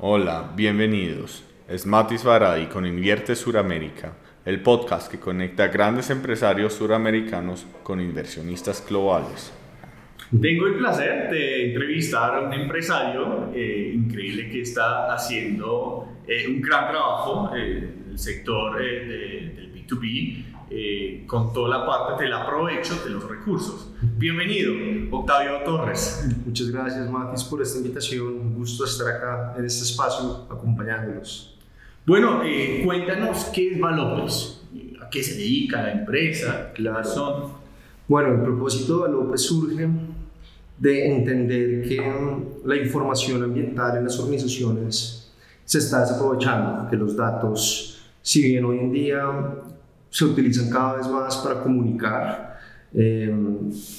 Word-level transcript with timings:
Hola, 0.00 0.52
bienvenidos. 0.56 1.44
Es 1.68 1.86
Matis 1.86 2.24
Varadi 2.24 2.66
con 2.66 2.86
Invierte 2.86 3.36
Suramérica, 3.36 4.14
el 4.44 4.62
podcast 4.62 5.10
que 5.10 5.20
conecta 5.20 5.64
a 5.64 5.68
grandes 5.68 6.10
empresarios 6.10 6.72
suramericanos 6.74 7.66
con 7.84 8.00
inversionistas 8.00 8.84
globales. 8.88 9.52
Tengo 10.40 10.66
el 10.66 10.74
placer 10.78 11.30
de 11.30 11.68
entrevistar 11.68 12.34
a 12.34 12.40
un 12.40 12.52
empresario 12.52 13.52
eh, 13.54 13.92
increíble 13.94 14.50
que 14.50 14.62
está 14.62 15.14
haciendo 15.14 16.18
eh, 16.26 16.48
un 16.48 16.60
gran 16.60 16.90
trabajo 16.90 17.54
en 17.54 18.06
el 18.10 18.18
sector 18.18 18.82
eh, 18.82 19.52
del 19.54 19.72
B2B 19.72 20.47
con 21.26 21.52
toda 21.52 21.78
la 21.78 21.86
parte 21.86 22.24
del 22.24 22.32
aprovecho 22.32 23.02
de 23.04 23.10
los 23.10 23.28
recursos. 23.28 23.90
Bienvenido, 24.00 24.72
Octavio 25.10 25.62
Torres. 25.64 26.28
Muchas 26.44 26.70
gracias, 26.70 27.10
Matis, 27.10 27.44
por 27.44 27.62
esta 27.62 27.78
invitación. 27.78 28.26
Un 28.26 28.54
gusto 28.54 28.84
estar 28.84 29.08
acá 29.08 29.54
en 29.56 29.64
este 29.64 29.84
espacio 29.84 30.46
acompañándolos. 30.50 31.56
Bueno, 32.04 32.42
cuéntanos 32.84 33.44
qué 33.46 33.72
es 33.72 33.80
Valopes, 33.80 34.62
a 35.00 35.08
qué 35.08 35.22
se 35.22 35.36
dedica 35.36 35.82
la 35.82 35.92
empresa, 35.92 36.72
claro. 36.74 37.04
son. 37.04 37.52
Bueno, 38.06 38.34
el 38.34 38.40
propósito 38.40 38.96
de 38.96 39.00
Valopes 39.02 39.42
surge 39.42 39.88
de 40.78 41.14
entender 41.14 41.88
que 41.88 42.00
la 42.64 42.76
información 42.76 43.42
ambiental 43.42 43.96
en 43.96 44.04
las 44.04 44.18
organizaciones 44.18 45.32
se 45.64 45.78
está 45.78 46.00
desaprovechando, 46.00 46.88
que 46.88 46.96
los 46.96 47.16
datos, 47.16 48.00
si 48.22 48.42
bien 48.42 48.64
hoy 48.64 48.78
en 48.78 48.92
día 48.92 49.22
se 50.10 50.24
utilizan 50.24 50.70
cada 50.70 50.96
vez 50.96 51.08
más 51.08 51.36
para 51.38 51.62
comunicar, 51.62 52.58
eh, 52.94 53.34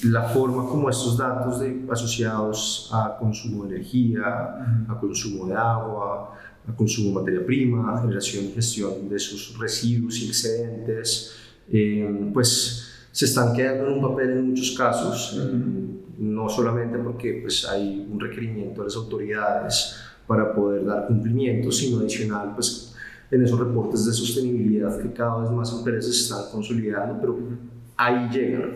la 0.06 0.24
forma 0.24 0.68
como 0.68 0.90
estos 0.90 1.18
datos 1.18 1.60
de, 1.60 1.86
asociados 1.92 2.90
a 2.92 3.18
consumo 3.20 3.66
de 3.66 3.76
energía, 3.76 4.86
a 4.88 5.00
consumo 5.00 5.46
de 5.48 5.54
agua, 5.54 6.36
a 6.68 6.76
consumo 6.76 7.10
de 7.10 7.16
materia 7.16 7.46
prima, 7.46 8.02
generación 8.02 8.46
y 8.46 8.52
gestión 8.52 9.08
de 9.08 9.20
sus 9.20 9.58
residuos 9.60 10.20
y 10.20 10.28
excedentes, 10.28 11.36
eh, 11.72 12.32
pues 12.34 13.08
se 13.12 13.26
están 13.26 13.54
quedando 13.54 13.88
en 13.88 13.94
un 13.94 14.02
papel 14.02 14.32
en 14.32 14.50
muchos 14.50 14.72
casos 14.78 15.40
no 16.20 16.50
solamente 16.50 16.98
porque 16.98 17.40
pues, 17.42 17.66
hay 17.66 18.06
un 18.12 18.20
requerimiento 18.20 18.82
de 18.82 18.88
las 18.88 18.96
autoridades 18.96 19.96
para 20.28 20.54
poder 20.54 20.86
dar 20.86 21.08
cumplimiento, 21.08 21.72
sino 21.72 22.00
adicional 22.00 22.54
pues, 22.54 22.89
en 23.32 23.44
esos 23.44 23.60
reportes 23.60 24.06
de 24.06 24.14
sostenibilidad 24.14 25.00
que 25.00 25.12
cada 25.14 25.42
vez 25.42 25.52
más 25.52 25.72
empresas 25.72 26.16
están 26.16 26.52
consolidando, 26.52 27.20
pero 27.20 27.38
ahí 27.98 28.30
llegan. 28.32 28.74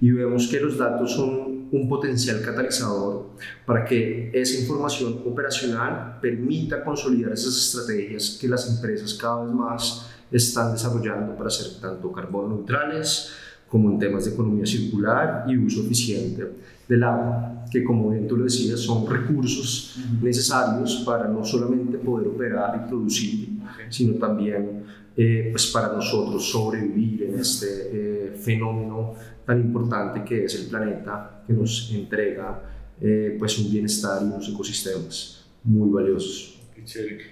Y 0.00 0.10
vemos 0.10 0.46
que 0.48 0.60
los 0.60 0.76
datos 0.76 1.12
son 1.12 1.68
un 1.72 1.88
potencial 1.88 2.42
catalizador 2.42 3.30
para 3.64 3.84
que 3.84 4.30
esa 4.32 4.60
información 4.60 5.22
operacional 5.26 6.18
permita 6.20 6.84
consolidar 6.84 7.32
esas 7.32 7.56
estrategias 7.56 8.38
que 8.40 8.48
las 8.48 8.68
empresas 8.68 9.14
cada 9.14 9.44
vez 9.44 9.52
más 9.52 10.10
están 10.30 10.72
desarrollando 10.72 11.36
para 11.36 11.50
ser 11.50 11.80
tanto 11.80 12.12
carbono 12.12 12.54
neutrales 12.54 13.32
como 13.68 13.90
en 13.90 13.98
temas 13.98 14.24
de 14.24 14.32
economía 14.32 14.66
circular 14.66 15.44
y 15.48 15.56
uso 15.56 15.82
eficiente 15.82 16.52
del 16.88 17.02
agua, 17.02 17.64
que 17.70 17.82
como 17.82 18.10
bien 18.10 18.28
tú 18.28 18.36
lo 18.36 18.44
decías, 18.44 18.78
son 18.80 19.06
recursos 19.08 19.98
necesarios 20.22 21.02
para 21.04 21.26
no 21.26 21.44
solamente 21.44 21.98
poder 21.98 22.28
operar 22.28 22.84
y 22.84 22.88
producir, 22.88 23.48
sino 23.90 24.14
también 24.14 24.84
eh, 25.16 25.48
pues 25.50 25.68
para 25.68 25.92
nosotros 25.92 26.50
sobrevivir 26.50 27.22
en 27.22 27.38
este 27.38 27.66
eh, 27.66 28.36
fenómeno 28.38 29.14
tan 29.46 29.60
importante 29.60 30.22
que 30.22 30.44
es 30.44 30.54
el 30.56 30.66
planeta, 30.66 31.42
que 31.46 31.52
nos 31.54 31.90
entrega 31.94 32.62
eh, 33.00 33.36
pues 33.38 33.58
un 33.58 33.70
bienestar 33.70 34.20
y 34.22 34.26
unos 34.26 34.48
ecosistemas 34.48 35.46
muy 35.64 35.88
valiosos. 35.90 36.55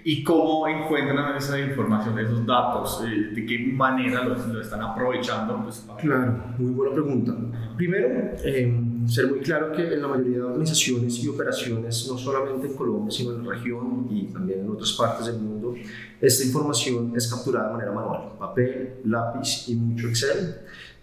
¿Y 0.04 0.24
cómo 0.24 0.66
encuentran 0.66 1.36
esa 1.36 1.60
información, 1.60 2.18
esos 2.18 2.44
datos? 2.44 3.02
Eh, 3.06 3.34
¿De 3.34 3.46
qué 3.46 3.58
manera 3.58 4.24
lo, 4.24 4.60
están 4.60 4.82
aprovechando? 4.82 5.62
Pues, 5.62 5.86
Claro, 6.00 6.54
muy 6.58 6.72
buena 6.72 6.92
pregunta. 6.92 7.34
Primero, 7.76 8.32
em, 8.42 9.06
ser 9.06 9.28
muy 9.28 9.40
claro 9.40 9.72
que 9.72 9.94
en 9.94 10.02
la 10.02 10.08
mayoría 10.08 10.38
de 10.38 10.42
organizaciones 10.42 11.22
y 11.22 11.28
operaciones, 11.28 12.06
no 12.10 12.18
solamente 12.18 12.66
en 12.66 12.74
Colombia, 12.74 13.10
sino 13.10 13.32
en 13.32 13.46
la 13.46 13.54
región 13.54 14.08
y 14.10 14.24
también 14.32 14.60
en 14.60 14.70
otras 14.70 14.92
partes 14.92 15.26
del 15.26 15.38
mundo, 15.38 15.74
esta 16.20 16.44
información 16.44 17.12
es 17.14 17.30
capturada 17.30 17.68
de 17.68 17.72
manera 17.74 17.92
manual, 17.92 18.32
papel, 18.38 18.94
lápiz 19.04 19.68
y 19.68 19.74
mucho 19.74 20.08
Excel. 20.08 20.56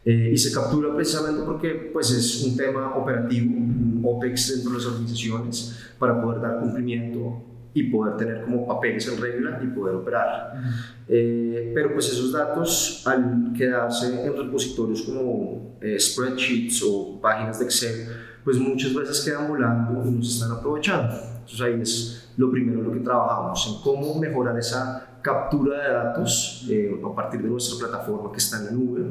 Eh, 0.04 0.32
y 0.34 0.38
se 0.38 0.52
captura 0.52 0.96
precisamente 0.96 1.44
porque 1.46 1.92
pues, 1.94 2.10
es 2.10 2.44
un 2.44 2.58
tema 2.58 2.96
operativo, 2.96 3.56
un 3.56 4.02
OPEX 4.04 4.56
dentro 4.56 4.72
de 4.72 4.78
las 4.78 4.88
organizaciones, 4.88 5.94
para 6.00 6.20
poder 6.20 6.42
dar 6.42 6.60
cumplimiento 6.60 7.51
y 7.74 7.84
poder 7.84 8.18
tener 8.18 8.44
como 8.44 8.68
papeles 8.68 9.08
en 9.08 9.22
regla 9.22 9.60
y 9.64 9.68
poder 9.68 9.96
operar. 9.96 10.62
Eh, 11.08 11.72
pero 11.74 11.94
pues 11.94 12.08
esos 12.10 12.32
datos 12.32 13.04
al 13.06 13.54
quedarse 13.56 14.26
en 14.26 14.36
repositorios 14.36 15.02
como 15.04 15.78
eh, 15.82 16.00
spreadsheets 16.00 16.84
o 16.84 17.20
páginas 17.22 17.60
de 17.60 17.66
Excel, 17.66 18.08
pues 18.44 18.58
muchas 18.58 18.94
veces 18.94 19.22
quedan 19.22 19.48
volando 19.48 20.08
y 20.08 20.12
no 20.12 20.24
se 20.24 20.34
están 20.34 20.52
aprovechando. 20.58 21.14
Entonces 21.14 21.62
ahí 21.62 21.82
es 21.82 22.32
lo 22.38 22.52
primero 22.52 22.82
lo 22.82 22.92
que 22.92 23.00
trabajamos, 23.00 23.68
en 23.68 23.84
cómo 23.84 24.20
mejorar 24.20 24.58
esa 24.58 25.11
captura 25.22 25.88
de 25.88 25.94
datos 25.94 26.66
eh, 26.70 27.00
a 27.04 27.16
partir 27.16 27.42
de 27.42 27.50
nuestra 27.50 27.78
plataforma 27.78 28.32
que 28.32 28.38
está 28.38 28.58
en 28.60 28.66
la 28.66 28.72
nube, 28.72 29.02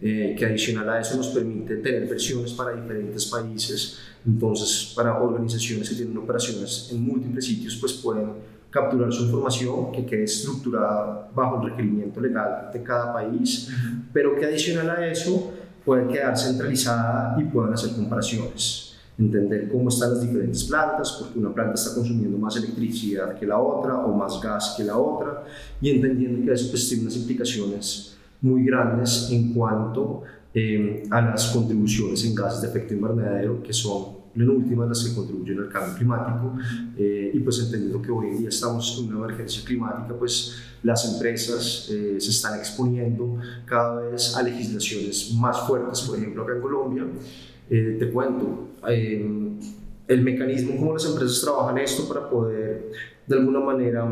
que 0.00 0.44
adicional 0.44 0.90
a 0.90 1.00
eso 1.00 1.16
nos 1.16 1.28
permite 1.28 1.76
tener 1.76 2.06
versiones 2.06 2.52
para 2.52 2.72
diferentes 2.72 3.24
países. 3.24 4.00
Entonces, 4.26 4.92
para 4.94 5.18
organizaciones 5.18 5.88
que 5.88 5.94
tienen 5.94 6.16
operaciones 6.18 6.90
en 6.92 7.02
múltiples 7.02 7.46
sitios, 7.46 7.76
pues 7.76 7.94
pueden 7.94 8.32
capturar 8.74 9.12
su 9.12 9.26
información 9.26 9.92
que 9.92 10.04
quede 10.04 10.24
estructurada 10.24 11.30
bajo 11.32 11.62
el 11.62 11.70
requerimiento 11.70 12.20
legal 12.20 12.70
de 12.72 12.82
cada 12.82 13.12
país, 13.12 13.70
pero 14.12 14.34
que 14.34 14.44
adicional 14.44 14.90
a 14.90 15.06
eso 15.06 15.52
puede 15.84 16.08
quedar 16.08 16.36
centralizada 16.36 17.36
y 17.40 17.44
puedan 17.44 17.72
hacer 17.72 17.94
comparaciones, 17.94 18.83
entender 19.18 19.68
cómo 19.70 19.88
están 19.88 20.10
las 20.10 20.22
diferentes 20.22 20.64
plantas, 20.64 21.12
porque 21.20 21.38
una 21.38 21.52
planta 21.52 21.74
está 21.74 21.94
consumiendo 21.94 22.36
más 22.38 22.56
electricidad 22.56 23.38
que 23.38 23.46
la 23.46 23.58
otra 23.58 23.98
o 23.98 24.14
más 24.16 24.40
gas 24.40 24.74
que 24.76 24.84
la 24.84 24.96
otra, 24.96 25.44
y 25.80 25.90
entendiendo 25.90 26.44
que 26.44 26.52
eso 26.52 26.70
pues, 26.70 26.88
tiene 26.88 27.02
unas 27.02 27.16
implicaciones 27.16 28.16
muy 28.40 28.64
grandes 28.64 29.28
en 29.30 29.52
cuanto 29.54 30.22
eh, 30.52 31.04
a 31.10 31.20
las 31.20 31.46
contribuciones 31.46 32.24
en 32.24 32.34
gases 32.34 32.60
de 32.62 32.68
efecto 32.68 32.94
invernadero, 32.94 33.62
que 33.62 33.72
son 33.72 34.24
en 34.36 34.48
últimas 34.48 34.88
las 34.88 35.04
que 35.04 35.14
contribuyen 35.14 35.60
al 35.60 35.68
cambio 35.68 35.94
climático 35.96 36.56
eh, 36.96 37.30
y 37.32 37.38
pues 37.40 37.60
entendiendo 37.60 38.02
que 38.02 38.10
hoy 38.10 38.28
en 38.28 38.38
día 38.38 38.48
estamos 38.48 38.98
en 38.98 39.14
una 39.14 39.26
emergencia 39.26 39.64
climática, 39.64 40.14
pues 40.18 40.56
las 40.82 41.12
empresas 41.12 41.88
eh, 41.90 42.16
se 42.18 42.30
están 42.30 42.58
exponiendo 42.58 43.38
cada 43.64 44.02
vez 44.02 44.36
a 44.36 44.42
legislaciones 44.42 45.32
más 45.34 45.60
fuertes, 45.66 46.00
por 46.02 46.18
ejemplo 46.18 46.42
acá 46.42 46.54
en 46.54 46.60
Colombia. 46.60 47.06
Te 47.68 48.10
cuento, 48.12 48.68
el 48.86 50.22
mecanismo 50.22 50.76
como 50.76 50.94
las 50.94 51.06
empresas 51.06 51.40
trabajan 51.40 51.78
esto 51.78 52.06
para 52.06 52.28
poder 52.28 52.90
de 53.26 53.36
alguna 53.36 53.60
manera 53.60 54.06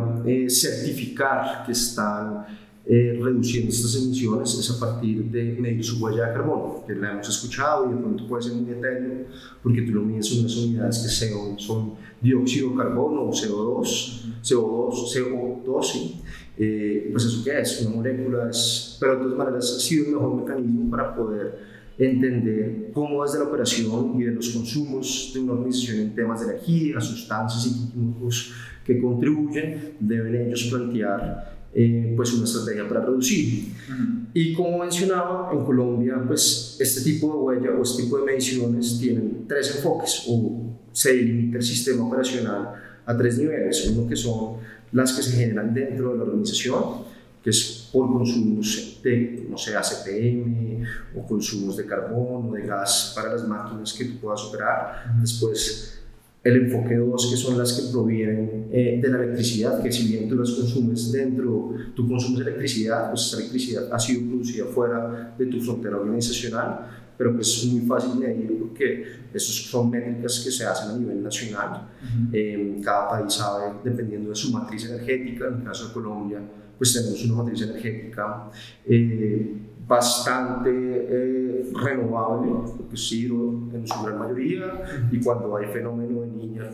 certificar 0.48 1.64
que 1.66 1.72
están 1.72 2.46
eh, 2.84 3.16
reduciendo 3.22 3.70
estas 3.70 3.94
emisiones 3.94 4.54
es 4.54 4.70
a 4.70 4.80
partir 4.80 5.24
de 5.26 5.56
medir 5.60 5.84
su 5.84 6.02
huella 6.02 6.26
de 6.26 6.32
carbono, 6.32 6.82
que 6.84 6.96
la 6.96 7.12
hemos 7.12 7.28
escuchado 7.28 7.86
y 7.88 7.94
de 7.94 8.00
pronto 8.00 8.26
puede 8.26 8.42
ser 8.42 8.54
muy 8.54 8.72
etéreo, 8.72 9.26
porque 9.62 9.82
tú 9.82 9.92
lo 9.92 10.02
mides 10.02 10.32
en 10.32 10.40
unas 10.40 10.56
unidades 10.56 10.98
que 10.98 11.08
son, 11.08 11.58
son 11.60 11.94
dióxido 12.20 12.70
de 12.70 12.76
carbono 12.76 13.22
o 13.22 13.30
CO2, 13.30 14.42
CO2, 14.42 15.64
CO2, 15.64 15.82
sí. 15.84 16.22
Eh, 16.58 17.08
pues 17.12 17.24
eso 17.24 17.42
qué 17.44 17.60
es, 17.60 17.82
una 17.82 17.96
molécula, 17.96 18.50
es, 18.50 18.96
pero 19.00 19.16
de 19.16 19.22
todas 19.22 19.38
maneras 19.38 19.74
ha 19.76 19.80
sido 19.80 20.06
el 20.06 20.12
mejor 20.12 20.34
mecanismo 20.42 20.90
para 20.90 21.14
poder 21.14 21.71
entender 21.98 22.90
cómo 22.92 23.22
desde 23.22 23.38
la 23.38 23.44
operación 23.44 24.20
y 24.20 24.24
de 24.24 24.32
los 24.32 24.50
consumos 24.50 25.30
de 25.34 25.40
una 25.40 25.52
organización 25.52 25.98
en 26.00 26.14
temas 26.14 26.40
de 26.40 26.52
energía, 26.52 27.00
sustancias 27.00 27.66
y 27.66 27.92
químicos 27.92 28.52
que 28.84 29.00
contribuyen, 29.00 29.94
deben 30.00 30.34
ellos 30.34 30.68
plantear 30.70 31.52
eh, 31.74 32.12
pues 32.16 32.32
una 32.34 32.44
estrategia 32.44 32.86
para 32.88 33.04
reducir. 33.04 33.72
Y 34.34 34.52
como 34.52 34.78
mencionaba, 34.78 35.50
en 35.52 35.64
Colombia, 35.64 36.22
pues 36.26 36.76
este 36.80 37.00
tipo 37.02 37.28
de 37.28 37.34
huella 37.34 37.78
o 37.78 37.82
este 37.82 38.02
tipo 38.02 38.18
de 38.18 38.24
mediciones 38.24 38.98
tienen 38.98 39.44
tres 39.46 39.76
enfoques 39.76 40.24
o 40.28 40.78
se 40.92 41.14
delimita 41.14 41.58
el 41.58 41.62
sistema 41.62 42.06
operacional 42.06 42.74
a 43.06 43.16
tres 43.16 43.38
niveles. 43.38 43.88
Uno 43.88 44.06
que 44.08 44.16
son 44.16 44.56
las 44.92 45.12
que 45.12 45.22
se 45.22 45.32
generan 45.36 45.72
dentro 45.72 46.12
de 46.12 46.18
la 46.18 46.24
organización, 46.24 46.82
que 47.42 47.50
es 47.50 47.88
por 47.92 48.06
consumos 48.12 49.00
de, 49.02 49.46
no 49.50 49.58
sé, 49.58 49.76
ACPM 49.76 50.84
o 51.16 51.26
consumos 51.26 51.76
de 51.76 51.86
carbón 51.86 52.50
o 52.50 52.52
de 52.52 52.62
gas 52.62 53.12
para 53.16 53.32
las 53.32 53.46
máquinas 53.46 53.92
que 53.92 54.04
tú 54.04 54.18
puedas 54.20 54.42
operar. 54.42 55.12
Después 55.20 56.02
el 56.44 56.56
enfoque 56.56 56.96
2, 56.96 57.30
que 57.30 57.36
son 57.36 57.56
las 57.56 57.72
que 57.72 57.92
provienen 57.92 58.68
eh, 58.72 58.98
de 59.00 59.08
la 59.08 59.22
electricidad, 59.22 59.80
que 59.80 59.92
si 59.92 60.08
bien 60.08 60.28
tú 60.28 60.36
las 60.36 60.50
consumes 60.50 61.12
dentro, 61.12 61.74
tú 61.94 62.08
consumes 62.08 62.40
electricidad, 62.40 63.10
pues 63.10 63.26
esa 63.26 63.36
electricidad 63.38 63.92
ha 63.92 63.98
sido 63.98 64.28
producida 64.28 64.66
fuera 64.66 65.34
de 65.38 65.46
tu 65.46 65.60
frontera 65.60 65.96
organizacional. 65.96 66.98
pero 67.16 67.34
pues 67.34 67.46
es 67.58 67.66
muy 67.66 67.82
fácil 67.82 68.18
de 68.18 68.26
medir 68.26 68.58
porque 68.58 69.04
estos 69.32 69.70
son 69.70 69.90
métricas 69.90 70.40
que 70.40 70.50
se 70.50 70.64
hacen 70.64 70.90
a 70.90 70.96
nivel 70.96 71.22
nacional. 71.22 71.88
Eh, 72.32 72.80
cada 72.82 73.08
país 73.10 73.32
sabe, 73.34 73.74
dependiendo 73.84 74.30
de 74.30 74.34
su 74.34 74.50
matriz 74.50 74.86
energética, 74.86 75.46
en 75.46 75.54
el 75.58 75.62
caso 75.62 75.88
de 75.88 75.92
Colombia, 75.92 76.40
pues 76.78 76.94
tenemos 76.94 77.24
una 77.24 77.42
matriz 77.42 77.62
energética 77.62 78.50
eh, 78.84 79.54
bastante 79.86 80.70
eh, 80.70 81.72
renovable, 81.74 82.52
porque 82.76 82.96
sí, 82.96 83.26
en 83.26 83.86
su 83.86 84.02
gran 84.02 84.18
mayoría, 84.18 85.08
y 85.10 85.20
cuando 85.20 85.56
hay 85.56 85.66
fenómeno 85.66 86.20
de 86.22 86.26
niña, 86.28 86.70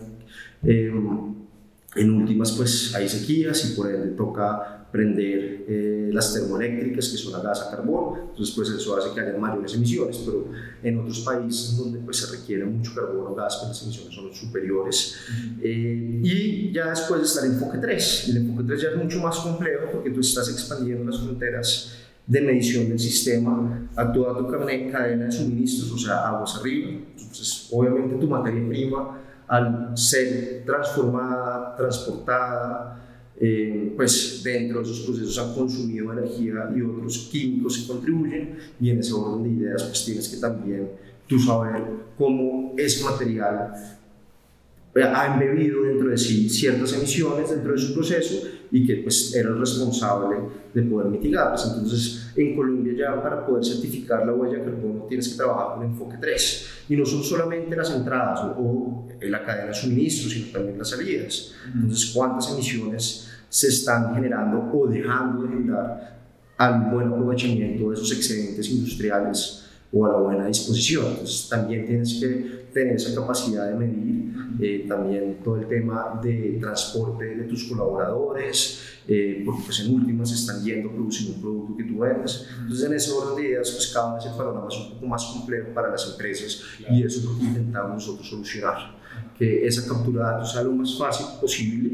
en 1.99 2.11
últimas 2.11 2.53
pues 2.53 2.95
hay 2.95 3.09
sequías 3.09 3.71
y 3.71 3.75
por 3.75 3.93
ende 3.93 4.09
toca 4.09 4.79
prender 4.91 5.65
eh, 5.69 6.11
las 6.13 6.33
termoeléctricas 6.33 7.09
que 7.11 7.19
son 7.19 7.35
a 7.35 7.43
gas 7.43 7.61
a 7.61 7.71
carbón, 7.71 8.21
entonces 8.31 8.55
pues 8.55 8.71
eso 8.71 8.97
hace 8.97 9.13
que 9.15 9.21
haya 9.21 9.37
mayores 9.37 9.75
emisiones, 9.75 10.19
pero 10.25 10.49
en 10.83 10.99
otros 10.99 11.21
países 11.21 11.77
donde 11.77 11.99
pues 11.99 12.17
se 12.17 12.35
requiere 12.35 12.65
mucho 12.65 12.95
carbono 12.95 13.31
o 13.31 13.35
gas, 13.35 13.57
pues 13.57 13.69
las 13.69 13.83
emisiones 13.83 14.15
son 14.15 14.33
superiores. 14.33 15.17
Eh, 15.63 16.21
y 16.23 16.73
ya 16.73 16.91
después 16.91 17.23
está 17.23 17.45
el 17.45 17.53
enfoque 17.53 17.79
3, 17.79 18.29
el 18.31 18.37
enfoque 18.39 18.65
3 18.67 18.83
ya 18.83 18.89
es 18.91 18.97
mucho 18.97 19.21
más 19.21 19.39
complejo 19.41 19.89
porque 19.93 20.11
tú 20.11 20.21
estás 20.21 20.49
expandiendo 20.49 21.05
las 21.05 21.21
fronteras 21.21 21.95
de 22.27 22.41
medición 22.41 22.89
del 22.89 22.99
sistema 22.99 23.91
a 23.95 24.13
toda 24.13 24.39
tu 24.39 24.49
cadena 24.49 25.25
de 25.25 25.33
suministros, 25.33 25.93
o 25.93 25.99
sea, 25.99 26.29
aguas 26.29 26.57
arriba, 26.57 26.91
entonces 26.91 27.69
obviamente 27.73 28.17
tu 28.17 28.27
materia 28.27 28.67
prima 28.67 29.19
al 29.49 29.97
ser 29.97 30.63
transformada, 30.65 31.75
transportada, 31.77 32.99
eh, 33.41 33.93
pues 33.97 34.43
dentro 34.43 34.79
de 34.79 34.85
esos 34.85 35.01
procesos 35.01 35.39
han 35.39 35.55
consumido 35.55 36.13
energía 36.13 36.71
y 36.77 36.83
otros 36.83 37.29
químicos 37.31 37.79
que 37.79 37.87
contribuyen 37.87 38.59
y 38.81 38.91
en 38.91 38.99
ese 38.99 39.13
orden 39.13 39.45
de 39.45 39.51
ideas 39.51 39.83
pues 39.85 40.05
tienes 40.05 40.29
que 40.29 40.39
también 40.39 40.91
tú 41.27 41.39
saber 41.39 41.85
cómo 42.17 42.75
ese 42.77 43.05
material 43.05 43.98
ha 45.05 45.35
embebido 45.35 45.83
dentro 45.83 46.09
de 46.09 46.19
sí 46.19 46.49
ciertas 46.49 46.93
emisiones 46.95 47.51
dentro 47.51 47.73
de 47.73 47.79
su 47.79 47.95
proceso 47.95 48.47
y 48.71 48.87
que 48.87 48.97
pues 48.97 49.35
era 49.35 49.49
el 49.51 49.59
responsable 49.59 50.37
de 50.75 50.83
poder 50.83 51.09
mitigarlas. 51.09 51.73
Entonces, 51.73 52.33
en 52.37 52.57
Colombia 52.57 52.93
ya 52.97 53.23
para 53.23 53.47
poder 53.47 53.65
certificar 53.65 54.27
la 54.27 54.35
huella 54.35 54.59
de 54.59 54.65
carbono 54.65 55.05
tienes 55.09 55.29
que 55.29 55.37
trabajar 55.37 55.77
con 55.77 55.87
enfoque 55.87 56.17
3 56.21 56.69
y 56.91 56.97
no 56.97 57.05
son 57.05 57.23
solamente 57.23 57.75
las 57.77 57.91
entradas 57.95 58.41
o, 58.57 59.07
la 59.21 59.45
cadena 59.45 59.69
de 59.69 59.75
suministro, 59.75 60.31
sino 60.31 60.53
también 60.53 60.79
las 60.79 60.91
salidas. 60.91 61.53
Entonces, 61.75 62.13
¿cuántas 62.15 62.53
emisiones 62.53 63.29
se 63.49 63.69
están 63.69 64.15
generando 64.15 64.71
o 64.73 64.87
dejando 64.87 65.43
de 65.43 65.49
generar 65.49 66.19
al 66.57 66.91
buen 66.91 67.09
aprovechamiento 67.09 67.91
de 67.91 67.95
esos 67.95 68.13
excedentes 68.13 68.69
industriales 68.71 69.68
o 69.93 70.07
a 70.07 70.13
la 70.13 70.19
buena 70.19 70.47
disposición? 70.47 71.07
Entonces, 71.07 71.49
también 71.49 71.87
tienes 71.87 72.15
que 72.21 72.69
tener 72.73 72.97
esa 72.97 73.15
capacidad 73.15 73.71
de 73.71 73.75
medir 73.75 74.29
eh, 74.61 74.87
también 74.89 75.39
todo 75.45 75.57
el 75.57 75.69
tema 75.69 76.21
de 76.23 76.59
transporte 76.61 77.25
de 77.25 77.45
tus 77.45 77.65
colaboradores, 77.65 78.81
eh, 79.07 79.43
porque 79.45 79.63
pues 79.65 79.81
en 79.81 79.95
últimas 79.95 80.33
están 80.33 80.65
yendo 80.65 80.91
a 80.91 80.93
producir 80.93 81.31
un 81.35 81.41
producto 81.41 81.77
que 81.77 81.85
tú 81.85 81.99
vendes. 81.99 82.47
Entonces 82.61 82.87
en 82.87 82.95
ese 82.95 83.13
orden 83.13 83.37
de 83.37 83.51
ideas 83.51 83.71
pues 83.71 83.93
cada 83.93 84.17
vez 84.17 84.27
el 84.27 84.33
panorama 84.33 84.67
es 84.69 84.77
un 84.77 84.95
poco 84.95 85.07
más 85.07 85.25
complejo 85.27 85.69
para 85.73 85.91
las 85.91 86.11
empresas 86.11 86.63
y 86.91 87.03
eso 87.05 87.21
es 87.21 87.25
lo 87.25 87.39
que 87.39 87.45
intentamos 87.45 87.93
nosotros 87.93 88.29
solucionar, 88.29 88.97
que 89.39 89.67
esa 89.67 89.87
captura 89.87 90.27
de 90.27 90.33
datos 90.33 90.53
sea 90.53 90.63
lo 90.63 90.73
más 90.73 90.99
fácil 90.99 91.27
posible 91.41 91.91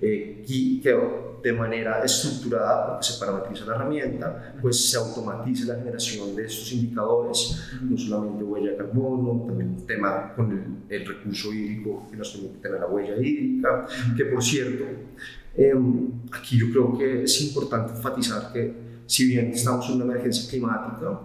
eh, 0.00 0.44
y 0.46 0.80
que 0.80 0.96
de 1.42 1.52
manera 1.52 2.02
estructurada, 2.04 2.86
porque 2.86 3.06
se 3.06 3.18
parametriza 3.18 3.64
la 3.66 3.74
herramienta, 3.76 4.54
pues 4.60 4.90
se 4.90 4.96
automatice 4.96 5.66
la 5.66 5.76
generación 5.76 6.34
de 6.34 6.46
estos 6.46 6.72
indicadores, 6.72 7.70
no 7.82 7.96
solamente 7.96 8.44
huella 8.44 8.72
de 8.72 8.76
carbono, 8.76 9.44
también 9.46 9.70
un 9.70 9.86
tema 9.86 10.32
con 10.34 10.84
el, 10.88 11.06
recurso 11.06 11.52
hídrico 11.52 12.06
que 12.10 12.16
nos 12.16 12.30
permite 12.30 12.58
tener 12.58 12.80
la 12.80 12.86
huella 12.86 13.16
hídrica, 13.16 13.86
que 14.16 14.24
por 14.26 14.42
cierto, 14.42 14.84
em, 15.56 16.10
aquí 16.32 16.58
yo 16.58 16.70
creo 16.70 16.98
que 16.98 17.22
es 17.22 17.40
importante 17.42 17.92
enfatizar 17.92 18.52
que 18.52 18.88
si 19.06 19.26
bien 19.26 19.46
estamos 19.46 19.88
en 19.88 19.96
una 19.96 20.04
emergencia 20.04 20.50
climática, 20.50 21.20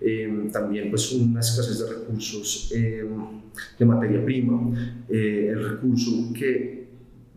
em, 0.00 0.50
también 0.52 0.88
pues 0.88 1.12
una 1.12 1.40
escasez 1.40 1.80
de 1.80 1.88
recursos 1.88 2.70
em, 2.72 3.42
de 3.76 3.84
materia 3.84 4.24
prima, 4.24 4.70
eh, 5.08 5.48
el 5.52 5.70
recurso 5.70 6.32
que 6.32 6.84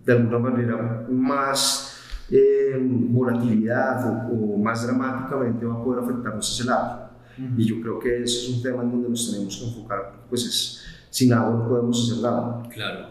de 0.05 0.13
alguna 0.13 0.39
manera 0.39 1.05
más 1.09 1.86
eh, 2.29 2.77
volatilidad 2.79 4.29
o, 4.31 4.57
más 4.57 4.85
dramáticamente 4.85 5.65
va 5.65 5.75
a 5.75 5.83
poder 5.83 6.03
afectarnos 6.03 6.53
ese 6.53 6.67
lado. 6.67 7.07
Y 7.55 7.65
yo 7.65 7.79
creo 7.81 7.99
que 7.99 8.23
ese 8.23 8.37
es 8.37 8.49
un 8.55 8.63
tema 8.63 8.81
en 8.81 8.91
donde 8.91 9.09
nos 9.09 9.31
tenemos 9.31 9.57
que 9.57 9.65
enfocar, 9.65 10.25
pues 10.27 10.43
es, 10.43 10.83
sin 11.11 11.31
agua 11.33 11.51
no 11.51 11.69
podemos 11.69 12.03
hacer 12.03 12.23
nada. 12.23 12.63
Claro. 12.69 13.09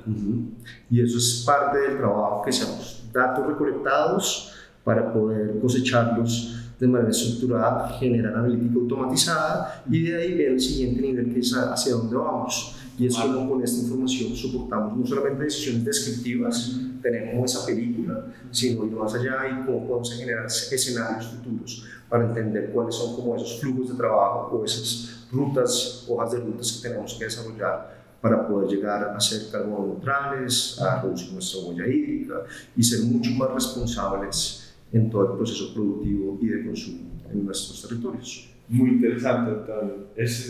Y 0.91 1.01
eso 1.01 1.19
es 1.19 1.45
parte 1.47 1.79
del 1.79 1.99
trabajo 1.99 2.43
que 2.43 2.51
hacemos, 2.51 3.09
datos 3.13 3.47
recolectados 3.47 4.53
para 4.83 5.13
poder 5.13 5.61
cosecharlos 5.61 6.57
de 6.79 6.87
manera 6.87 7.11
estructurada, 7.11 7.89
generar 7.99 8.37
analítica 8.37 8.75
automatizada 8.75 9.85
y 9.91 10.03
de 10.03 10.17
ahí 10.17 10.35
ver 10.35 10.53
el 10.53 10.61
siguiente 10.61 11.01
nivel 11.01 11.33
que 11.33 11.41
es 11.41 11.55
hacia 11.55 11.95
dónde 11.95 12.17
vamos. 12.17 12.76
Y 12.99 13.07
es 13.07 13.17
como 13.17 13.51
con 13.51 13.63
esta 13.63 13.83
información 13.83 14.35
soportamos 14.35 14.97
no 14.97 15.07
solamente 15.07 15.45
decisiones 15.45 15.85
descriptivas, 15.85 16.81
tenemos 17.03 17.53
esa 17.53 17.67
película, 17.67 18.27
sino 18.51 18.87
ir 18.87 18.93
más 18.93 19.15
allá 19.15 19.49
y 19.49 19.67
cómo 19.67 19.87
podemos 19.87 20.15
generar 20.19 20.47
escenarios 20.47 21.27
futuros 21.27 21.85
para 22.09 22.25
entender 22.25 22.71
cuáles 22.73 22.95
son 22.95 23.15
como 23.15 23.37
esos 23.37 23.61
flujos 23.61 23.91
de 23.91 23.97
trabajo 23.97 24.57
o 24.57 24.65
esas 24.65 25.27
rutas, 25.31 26.07
hojas 26.09 26.33
de 26.33 26.39
rutas 26.39 26.73
que 26.73 26.89
tenemos 26.89 27.15
que 27.15 27.25
desarrollar 27.25 27.97
para 28.21 28.49
poder 28.49 28.69
llegar 28.71 29.15
a 29.15 29.21
ser 29.21 29.51
carbono 29.51 29.87
neutrales, 29.87 30.81
a 30.81 31.03
reducir 31.03 31.33
nuestra 31.33 31.61
huella 31.61 31.87
hídrica 31.87 32.45
y 32.75 32.83
ser 32.83 33.05
mucho 33.05 33.31
más 33.33 33.51
responsables 33.51 34.75
en 34.93 35.11
todo 35.11 35.33
el 35.33 35.37
proceso 35.37 35.75
productivo 35.75 36.39
y 36.41 36.47
de 36.47 36.65
consumo 36.65 37.11
en 37.31 37.45
nuestros 37.45 37.83
territorios. 37.83 38.56
Muy 38.69 38.91
interesante, 38.91 39.51
doctor. 39.53 40.09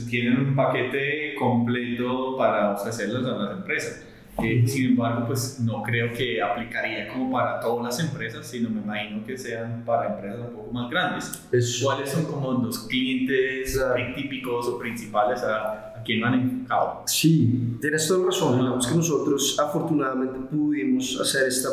tienen 0.08 0.38
un 0.38 0.56
paquete 0.56 1.34
completo 1.38 2.36
para 2.36 2.72
ofrecerles 2.72 3.24
a 3.26 3.36
las 3.36 3.58
empresas. 3.58 4.02
que 4.40 4.66
sin 4.66 4.90
embargo, 4.90 5.26
pues 5.26 5.60
no 5.60 5.82
creo 5.82 6.12
que 6.12 6.42
aplicaría 6.42 7.08
como 7.08 7.32
para 7.32 7.58
todas 7.58 7.84
las 7.84 8.10
empresas, 8.10 8.46
sino 8.46 8.68
me 8.68 8.82
imagino 8.82 9.24
que 9.24 9.36
sean 9.36 9.82
para 9.84 10.14
empresas 10.14 10.40
un 10.40 10.54
poco 10.56 10.72
más 10.72 10.90
grandes. 10.90 11.82
¿Cuáles 11.82 12.10
son 12.10 12.24
como 12.24 12.52
los 12.52 12.80
clientes 12.80 13.78
típicos 14.14 14.66
o 14.68 14.78
principales 14.78 15.42
a, 15.42 15.98
a 15.98 16.02
quien 16.02 16.22
han 16.24 16.34
enfocado? 16.34 17.02
Sí, 17.06 17.78
tienes 17.80 18.06
toda 18.06 18.26
razón. 18.26 18.58
Digamos 18.58 18.86
que 18.86 18.94
nosotros 18.94 19.58
afortunadamente 19.58 20.38
pudimos 20.50 21.18
hacer 21.20 21.48
esta 21.48 21.68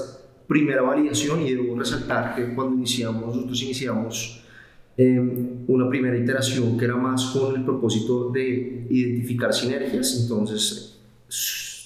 primera 0.48 0.82
validación 0.82 1.42
y 1.42 1.54
debo 1.54 1.78
resaltar 1.78 2.36
que 2.36 2.54
cuando 2.54 2.76
iniciamos, 2.76 3.36
nosotros 3.36 3.62
iniciamos 3.62 4.43
Em, 4.96 5.66
una 5.68 5.90
primera 5.90 6.16
iteración 6.16 6.78
que 6.78 6.86
era 6.86 6.96
más 6.96 7.26
con 7.28 7.56
el 7.56 7.64
propósito 7.64 8.30
de 8.30 8.86
identificar 8.92 9.52
sinergias, 9.52 10.22
entonces 10.22 11.00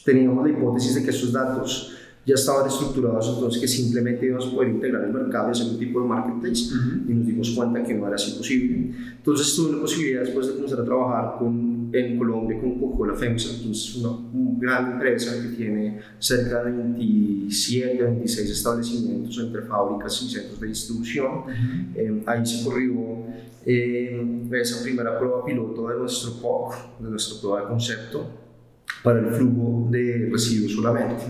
teníamos 0.04 0.46
la 0.46 0.52
hipótesis 0.52 0.96
de 0.96 1.04
que 1.04 1.12
estos 1.12 1.32
datos 1.32 1.94
ya 2.26 2.36
estaban 2.36 2.68
estructurados, 2.68 3.34
entonces 3.34 3.62
que 3.62 3.68
simplemente 3.70 4.26
íbamos 4.26 4.48
a 4.48 4.52
poder 4.52 4.72
integrar 4.72 5.06
el 5.06 5.14
mercado 5.14 5.48
y 5.48 5.52
hacer 5.52 5.68
un 5.68 5.80
tipo 5.80 6.02
de 6.02 6.08
marketplace 6.08 6.64
y 7.08 7.14
nos 7.14 7.28
dimos 7.28 7.52
cuenta 7.52 7.82
que 7.82 7.94
no 7.94 8.06
era 8.08 8.16
así 8.16 8.32
posible. 8.32 8.92
Entonces 9.16 9.56
tuve 9.56 9.72
la 9.72 9.82
posibilidad 9.82 10.22
después 10.24 10.48
de 10.48 10.54
comenzar 10.56 10.82
a 10.82 10.84
trabajar 10.84 11.40
con, 11.40 11.77
en 11.92 12.18
Colombia 12.18 12.60
con 12.60 12.80
Coca-Cola 12.80 13.16
FEMSA, 13.16 13.58
entonces 13.58 13.96
una, 13.96 14.18
gran 14.60 14.94
empresa 14.94 15.42
que 15.42 15.56
tiene 15.56 16.00
cerca 16.20 16.64
de 16.64 16.72
27, 16.72 18.04
26 18.04 18.50
establecimientos 18.50 19.38
entre 19.40 19.62
fábricas 19.64 20.22
y 20.24 20.30
centros 20.30 20.60
de 20.60 20.68
distribución. 20.68 21.44
Eh, 21.96 22.24
ahí 22.26 22.46
se 22.46 22.64
corrió 22.66 22.94
eh, 23.66 24.48
esa 24.54 24.84
primera 24.84 25.18
prueba 25.18 25.46
piloto 25.46 25.90
de 25.90 26.00
nuestro 26.00 26.42
POC, 26.42 27.00
de 27.00 27.10
nuestra 27.10 27.40
prueba 27.40 27.62
de 27.62 27.68
concepto 27.68 28.28
para 29.04 29.20
el 29.20 29.28
flujo 29.28 29.88
de 29.92 30.30
residuos 30.32 30.74
solamente. 30.74 31.24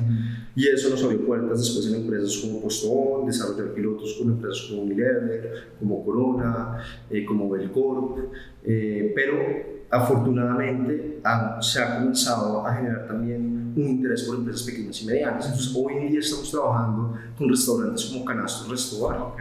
Y 0.56 0.68
eso 0.68 0.90
nos 0.90 1.04
abrió 1.04 1.24
puertas 1.24 1.60
después 1.60 1.86
en 1.88 2.02
empresas 2.02 2.38
como 2.38 2.62
Postón, 2.62 3.28
desarrollar 3.28 3.76
pilotos 3.76 4.16
con 4.18 4.30
empresas 4.30 4.66
como 4.70 4.82
Unilever, 4.82 5.76
como 5.78 6.04
Corona, 6.04 6.80
eh, 7.12 7.24
como 7.26 7.48
Belcorp, 7.50 8.34
eh, 8.64 9.12
pero 9.16 9.77
afortunadamente 9.90 11.22
se 11.62 11.82
ha 11.82 11.98
comenzado 11.98 12.66
a 12.66 12.76
generar 12.76 13.08
también 13.08 13.74
un 13.76 13.88
interés 13.88 14.24
por 14.24 14.38
empresas 14.38 14.64
pequeñas 14.64 15.02
y 15.02 15.06
medianas. 15.06 15.46
Entonces 15.46 15.74
hoy 15.76 15.94
en 15.94 16.10
día 16.10 16.20
estamos 16.20 16.52
trabajando 16.52 17.14
con 17.38 17.50
restaurantes 17.50 18.06
como 18.06 18.26
Canastos 18.26 18.70
Restaurant. 18.70 19.36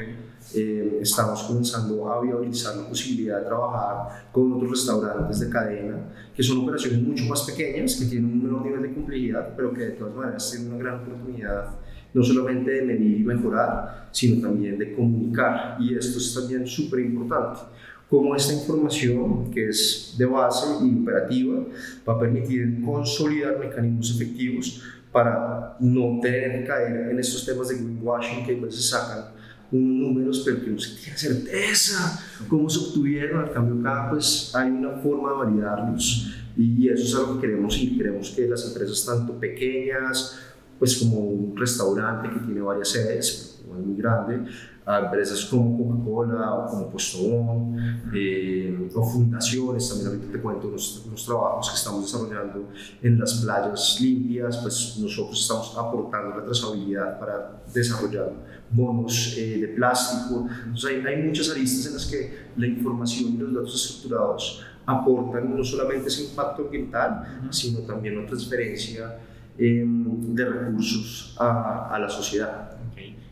Eh, 0.54 0.98
estamos 1.02 1.42
comenzando 1.42 2.10
a 2.12 2.20
viabilizar 2.20 2.76
la 2.76 2.88
posibilidad 2.88 3.40
de 3.40 3.46
trabajar 3.46 4.28
con 4.30 4.52
otros 4.52 4.70
restaurantes 4.70 5.40
de 5.40 5.50
cadena, 5.50 5.96
que 6.34 6.42
son 6.42 6.58
operaciones 6.58 7.02
mucho 7.02 7.24
más 7.24 7.42
pequeñas, 7.42 7.96
que 7.96 8.04
tienen 8.06 8.30
un 8.30 8.44
menor 8.44 8.64
nivel 8.64 8.82
de 8.82 8.94
complejidad, 8.94 9.54
pero 9.56 9.72
que 9.72 9.80
de 9.80 9.90
todas 9.92 10.14
maneras 10.14 10.50
tienen 10.50 10.72
una 10.72 10.78
gran 10.78 11.00
oportunidad 11.00 11.70
no 12.16 12.22
solamente 12.22 12.70
de 12.70 12.82
medir 12.82 13.20
y 13.20 13.24
mejorar, 13.24 14.08
sino 14.10 14.40
también 14.40 14.78
de 14.78 14.94
comunicar. 14.94 15.76
Y 15.78 15.94
esto 15.94 16.18
es 16.18 16.32
también 16.34 16.66
súper 16.66 17.00
importante. 17.00 17.60
Cómo 18.08 18.36
esta 18.36 18.54
información, 18.54 19.50
que 19.50 19.68
es 19.68 20.14
de 20.16 20.26
base 20.26 20.66
y 20.84 21.02
operativa, 21.02 21.64
va 22.08 22.14
a 22.14 22.18
permitir 22.18 22.80
consolidar 22.84 23.58
mecanismos 23.58 24.14
efectivos 24.14 24.82
para 25.10 25.76
no 25.80 26.20
tener 26.20 26.60
que 26.60 26.66
caer 26.66 27.10
en 27.10 27.18
estos 27.18 27.44
temas 27.44 27.68
de 27.68 27.76
greenwashing 27.76 28.44
que 28.44 28.56
a 28.56 28.60
veces 28.60 28.90
sacan 28.90 29.25
unos 29.72 30.08
números, 30.08 30.42
pero 30.44 30.60
que 30.62 30.70
no 30.70 30.78
se 30.78 30.96
tiene 30.96 31.18
certeza 31.18 32.20
cómo 32.48 32.68
se 32.68 32.78
obtuvieron. 32.78 33.44
Al 33.44 33.52
cambio, 33.52 33.80
acá 33.80 34.10
pues 34.10 34.52
hay 34.54 34.70
una 34.70 34.92
forma 34.98 35.30
de 35.30 35.36
validarlos 35.38 36.34
y 36.56 36.88
eso 36.88 37.04
es 37.04 37.14
algo 37.14 37.40
que 37.40 37.46
queremos 37.48 37.76
ir. 37.78 37.96
Queremos 37.96 38.30
que 38.30 38.46
las 38.46 38.66
empresas, 38.66 39.04
tanto 39.04 39.38
pequeñas, 39.38 40.38
pues 40.78 40.96
como 40.96 41.18
un 41.18 41.56
restaurante 41.56 42.28
que 42.30 42.40
tiene 42.44 42.60
varias 42.60 42.88
sedes, 42.88 43.62
muy 43.66 43.96
grande, 43.96 44.40
a 44.87 45.00
empresas 45.00 45.45
como 45.47 45.76
Coca-Cola 45.76 46.55
o 46.55 46.71
como 46.71 46.88
Postobón 46.90 47.76
eh, 48.14 48.88
o 48.95 49.02
fundaciones, 49.02 49.88
también 49.88 50.09
ahorita 50.09 50.33
te 50.33 50.40
cuento 50.40 50.69
unos, 50.69 51.25
trabajos 51.26 51.71
que 51.71 51.76
estamos 51.76 52.05
desarrollando 52.05 52.69
en 53.02 53.19
las 53.19 53.35
playas 53.35 53.99
limpias, 54.00 54.59
pues 54.59 54.97
nosotros 55.00 55.40
estamos 55.40 55.76
aportando 55.76 56.37
la 56.37 56.45
trazabilidad 56.45 57.19
para 57.19 57.64
desarrollar 57.75 58.31
bonos 58.71 59.35
eh, 59.37 59.59
de 59.59 59.69
plástico, 59.69 60.47
entonces 60.64 60.90
hay, 60.90 61.14
hay 61.14 61.23
muchas 61.25 61.50
aristas 61.50 61.87
en 61.87 61.95
las 61.95 62.07
que 62.07 62.47
la 62.57 62.66
información 62.69 63.35
y 63.35 63.38
los 63.38 63.55
datos 63.55 63.75
estructurados 63.75 64.64
aportan 64.87 65.57
no 65.57 65.64
solamente 65.64 66.07
ese 66.07 66.26
impacto 66.26 66.62
ambiental, 66.62 67.40
sino 67.50 67.81
también 67.81 68.19
una 68.19 68.28
transferencia 68.28 69.19
em, 69.59 70.33
de 70.33 70.45
recursos 70.45 71.35
a, 71.40 71.93
a 71.93 71.99
la 71.99 72.09
sociedad. 72.09 72.75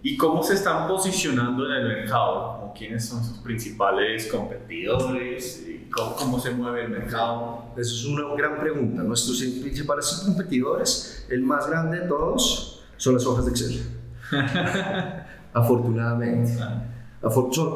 ¿Y 0.07 0.19
cómo 0.19 0.43
se 0.43 0.53
están 0.53 0.87
posicionando 0.87 1.65
en 1.65 1.73
el 1.73 1.89
mercado? 1.89 2.75
¿Quiénes 2.77 3.07
son 3.07 3.25
sus 3.25 3.39
principales 3.39 4.27
competidores? 4.27 5.67
¿Cómo, 5.91 6.15
¿Cómo, 6.15 6.39
se 6.39 6.51
mueve 6.51 6.85
el 6.85 6.91
mercado? 6.91 7.73
Eso 7.75 7.95
es 7.95 8.05
una 8.05 8.35
gran 8.37 8.61
pregunta. 8.61 9.03
Nuestros 9.03 9.39
principales 9.39 10.23
competidores, 10.27 11.27
el 11.31 11.41
más 11.41 11.71
grande 11.71 12.01
de 12.01 12.07
todos, 12.07 12.85
son 12.99 13.15
las 13.15 13.25
hojas 13.25 13.47
de 13.47 13.53
Excel. 13.53 13.83
Afortunadamente. 15.55 16.53
Ah. 16.61 16.85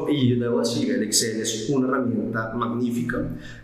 Y 0.09 0.29
yo 0.29 0.39
debo 0.39 0.59
decir, 0.59 0.91
el 0.91 1.01
Excel 1.01 1.41
es 1.41 1.67
una 1.71 1.87
herramienta 1.87 2.53
magnífica, 2.53 3.17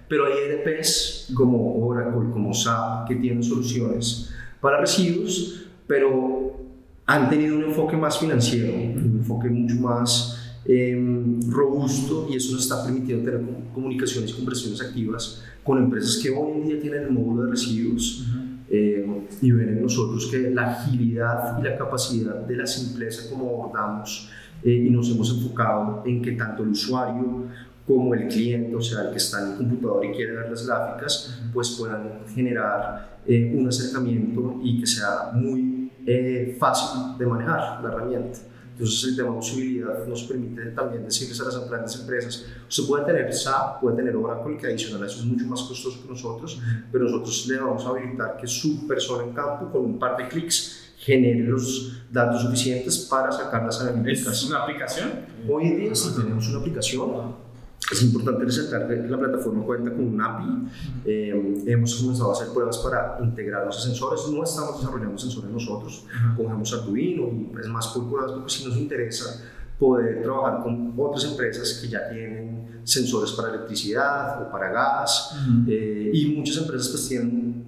pero 0.07 0.25
hay 0.25 0.33
ERPs 0.39 1.31
como 1.35 1.85
Oracle, 1.85 2.31
como 2.31 2.51
SAP, 2.51 3.09
que 3.09 3.15
tienen 3.17 3.43
soluciones 3.43 4.33
para 4.59 4.79
residuos, 4.79 5.67
pero 5.85 6.64
han 7.07 7.29
tenido 7.29 7.55
un 7.55 7.63
enfoque 7.65 7.95
más 7.95 8.19
financiero, 8.19 8.73
un 8.73 9.17
enfoque 9.19 9.49
mucho 9.49 9.75
más 9.75 10.39
em, 10.65 11.39
robusto 11.49 12.27
y 12.29 12.35
eso 12.35 12.53
nos 12.53 12.63
está 12.63 12.83
permitiendo 12.83 13.23
tener 13.29 13.45
comunicaciones 13.73 14.31
y 14.31 14.33
conversaciones 14.33 14.81
activas 14.81 15.43
con 15.63 15.77
empresas 15.77 16.17
que 16.21 16.31
hoy 16.31 16.53
en 16.53 16.67
día 16.67 16.79
tienen 16.79 17.03
el 17.03 17.11
módulo 17.11 17.43
de 17.43 17.51
residuos 17.51 18.25
em, 18.69 19.21
y 19.41 19.51
ven 19.51 19.69
en 19.69 19.81
nosotros 19.83 20.27
que 20.31 20.49
la 20.49 20.71
agilidad 20.71 21.59
y 21.59 21.63
la 21.63 21.77
capacidad 21.77 22.35
de 22.35 22.55
la 22.55 22.65
simpleza 22.65 23.29
como 23.29 23.49
abordamos 23.49 24.29
eh, 24.63 24.85
y 24.87 24.89
nos 24.89 25.09
hemos 25.11 25.29
enfocado 25.29 26.01
en 26.05 26.23
que 26.23 26.31
tanto 26.31 26.63
el 26.63 26.69
usuario 26.69 27.43
como 27.85 28.15
el 28.15 28.27
cliente, 28.27 28.75
o 28.75 28.81
sea, 28.81 29.03
el 29.03 29.11
que 29.11 29.17
está 29.17 29.43
en 29.43 29.51
el 29.51 29.57
computador 29.57 30.03
y 30.05 30.11
quiere 30.11 30.31
ver 30.31 30.49
las 30.49 30.65
gráficas, 30.65 31.39
pues 31.53 31.69
puedan 31.77 32.21
generar 32.33 33.19
eh, 33.27 33.53
un 33.55 33.67
acercamiento 33.67 34.59
y 34.63 34.79
que 34.79 34.87
sea 34.87 35.31
muy 35.33 35.84
eh, 36.05 36.55
fácil 36.59 37.17
de 37.17 37.25
manejar 37.25 37.81
la 37.83 37.89
herramienta. 37.89 38.39
Entonces 38.73 39.09
el 39.09 39.15
tema 39.15 39.31
de 39.31 39.37
usabilidad 39.37 40.05
nos 40.05 40.23
permite 40.23 40.65
también 40.71 41.05
decirles 41.05 41.39
a 41.39 41.45
las 41.45 41.69
grandes 41.69 41.97
empresas, 41.97 42.45
usted 42.67 42.83
puede 42.85 43.05
tener 43.05 43.33
SAP, 43.33 43.79
puede 43.79 43.95
tener 43.95 44.15
Oracle, 44.17 44.57
que 44.57 44.67
adicional 44.67 45.01
a 45.01 45.05
eso 45.05 45.19
es 45.19 45.25
mucho 45.25 45.45
más 45.45 45.61
costoso 45.61 46.03
que 46.03 46.09
nosotros, 46.09 46.61
pero 46.91 47.05
nosotros 47.05 47.47
le 47.47 47.57
vamos 47.57 47.85
a 47.85 47.89
habilitar 47.89 48.35
que 48.35 48.47
su 48.47 48.85
persona 48.85 49.23
en 49.23 49.33
campo 49.33 49.71
con 49.71 49.85
un 49.85 49.97
par 49.97 50.17
de 50.17 50.27
clics 50.27 50.91
genere 50.97 51.39
los 51.39 52.03
datos 52.11 52.41
suficientes 52.41 52.97
para 53.09 53.31
sacar 53.31 53.63
las 53.63 53.79
analíticas. 53.79 54.33
¿Es 54.33 54.49
una 54.49 54.63
aplicación? 54.63 55.11
Hoy 55.49 55.67
en 55.67 55.77
día 55.77 55.95
sí 55.95 56.09
tenemos 56.13 56.49
una 56.49 56.59
aplicación 56.59 57.44
es 57.91 58.01
importante 58.01 58.45
resaltar 58.45 58.87
que 58.87 58.95
la 59.07 59.17
plataforma 59.17 59.63
cuenta 59.63 59.91
con 59.91 60.07
un 60.07 60.21
API. 60.21 60.67
Eh, 61.05 61.63
hemos 61.67 61.95
comenzado 61.95 62.31
a 62.31 62.33
hacer 62.33 62.47
pruebas 62.49 62.79
para 62.79 63.17
integrar 63.21 63.65
los 63.65 63.83
sensores. 63.83 64.21
No 64.31 64.43
estamos 64.43 64.79
desarrollando 64.79 65.17
sensores 65.17 65.51
nosotros, 65.51 66.05
cogemos 66.35 66.73
Arduino 66.73 67.27
y 67.27 67.51
es 67.59 67.67
más 67.67 67.87
por 67.89 68.09
pruebas 68.09 68.31
porque 68.31 68.49
si 68.49 68.65
nos 68.65 68.77
interesa 68.77 69.43
poder 69.79 70.23
trabajar 70.23 70.63
con 70.63 70.93
otras 70.97 71.25
empresas 71.25 71.79
que 71.81 71.89
ya 71.89 72.09
tienen 72.09 72.81
sensores 72.83 73.31
para 73.31 73.49
electricidad 73.49 74.41
o 74.41 74.51
para 74.51 74.71
gas 74.71 75.35
eh, 75.67 76.11
y 76.13 76.35
muchas 76.35 76.57
empresas 76.57 76.89
pues 76.89 77.07
tienen 77.07 77.65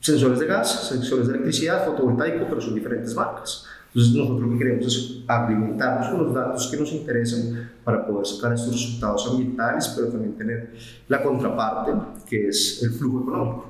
sensores 0.00 0.38
de 0.38 0.46
gas, 0.46 0.88
sensores 0.88 1.26
de 1.26 1.34
electricidad, 1.34 1.84
fotovoltaico, 1.84 2.46
pero 2.48 2.60
son 2.60 2.74
diferentes 2.74 3.14
marcas. 3.14 3.66
Entonces 3.92 4.14
nosotros 4.14 4.42
lo 4.42 4.52
que 4.52 4.58
queremos 4.58 4.86
es 4.86 5.24
alimentarnos 5.26 6.08
con 6.10 6.24
los 6.24 6.34
datos 6.34 6.68
que 6.68 6.76
nos 6.76 6.92
interesan 6.92 7.70
para 7.82 8.06
poder 8.06 8.24
sacar 8.24 8.52
estos 8.52 8.72
resultados 8.72 9.28
ambientales, 9.28 9.92
pero 9.96 10.08
también 10.08 10.34
tener 10.34 10.72
la 11.08 11.20
contraparte, 11.20 11.92
que 12.24 12.48
es 12.48 12.82
el 12.84 12.90
flujo 12.90 13.22
económico. 13.22 13.66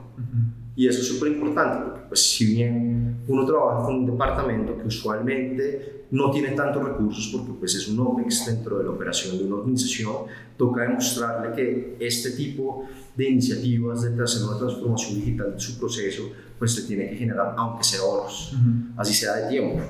Y 0.77 0.87
eso 0.87 1.01
es 1.01 1.09
súper 1.09 1.33
importante, 1.33 1.85
porque 1.85 2.01
pues, 2.09 2.23
si 2.23 2.55
bien 2.55 3.17
uno 3.29 3.47
trabaja 3.47 3.87
con 3.87 3.95
un 3.97 4.07
departamento 4.07 4.77
que 4.77 4.89
usualmente 4.89 6.07
no 6.11 6.31
tiene 6.31 6.51
tantos 6.51 6.85
recursos, 6.85 7.31
porque 7.33 7.53
pues, 7.59 7.75
es 7.77 7.89
un 7.89 8.01
OPEX 8.01 8.47
dentro 8.47 8.77
de 8.77 8.85
la 8.85 8.91
operación 8.91 9.39
de 9.39 9.45
una 9.45 9.57
organización, 9.57 10.15
toca 10.59 10.83
demostrarle 10.83 11.55
que 11.55 11.97
este 11.99 12.33
tipo 12.33 12.85
de 13.17 13.31
iniciativas 13.31 14.03
de 14.03 14.23
hacer 14.23 14.43
una 14.47 14.59
transformación 14.59 15.15
digital 15.15 15.55
de 15.55 15.61
su 15.61 15.79
proceso, 15.79 16.25
pues 16.59 16.75
se 16.75 16.83
tiene 16.83 17.09
que 17.09 17.17
generar, 17.17 17.55
aunque 17.57 17.85
sea 17.85 18.03
horas, 18.03 18.53
así 18.99 19.15
sea 19.15 19.37
de 19.37 19.49
tiempo 19.49 19.81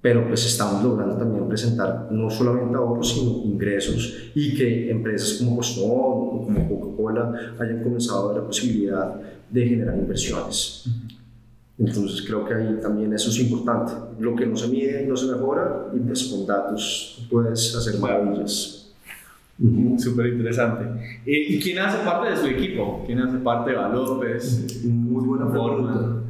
pero 0.00 0.26
pues 0.28 0.46
estamos 0.46 0.84
logrando 0.84 1.16
también 1.16 1.48
presentar 1.48 2.08
no 2.10 2.30
solamente 2.30 2.76
ahorros, 2.76 3.12
sino 3.12 3.42
ingresos 3.44 4.30
y 4.34 4.54
que 4.54 4.90
empresas 4.90 5.38
como 5.38 5.56
Boston 5.56 5.84
o 5.90 6.44
como 6.44 6.68
Coca-Cola 6.68 7.54
hayan 7.58 7.82
comenzado 7.82 8.24
a 8.24 8.32
ver 8.32 8.42
la 8.42 8.46
posibilidad 8.46 9.14
de 9.50 9.68
generar 9.68 9.96
inversiones. 9.96 10.84
Entonces 11.78 12.24
creo 12.26 12.44
que 12.44 12.54
ahí 12.54 12.78
también 12.80 13.12
eso 13.12 13.30
es 13.30 13.38
importante. 13.40 13.92
Lo 14.18 14.34
que 14.34 14.46
no 14.46 14.56
se 14.56 14.68
mide 14.68 15.06
no 15.06 15.16
se 15.16 15.26
mejora 15.26 15.88
y 15.94 15.98
pues 15.98 16.24
con 16.24 16.46
datos 16.46 17.26
puedes 17.30 17.74
hacer 17.74 17.98
maravillas. 18.00 18.94
Súper 19.98 20.26
interesante. 20.26 20.84
¿Y 21.24 21.58
quién 21.60 21.78
hace 21.78 22.04
parte 22.04 22.30
de 22.30 22.36
su 22.36 22.46
equipo? 22.46 23.02
¿Quién 23.06 23.20
hace 23.20 23.38
parte 23.38 23.70
de 23.70 23.76
Valopes? 23.76 24.84
Muy 24.84 25.24
buena 25.24 25.50
pregunta. 25.50 26.22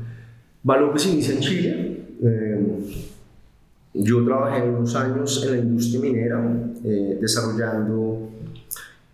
Valopes 0.62 1.06
inicia 1.06 1.34
en 1.34 1.40
Chile. 1.40 2.02
Eh, 2.22 3.05
yo 3.98 4.24
trabajé 4.24 4.68
unos 4.68 4.94
años 4.94 5.44
en 5.44 5.50
la 5.52 5.58
industria 5.58 6.00
minera 6.00 6.72
eh, 6.84 7.18
desarrollando 7.20 8.30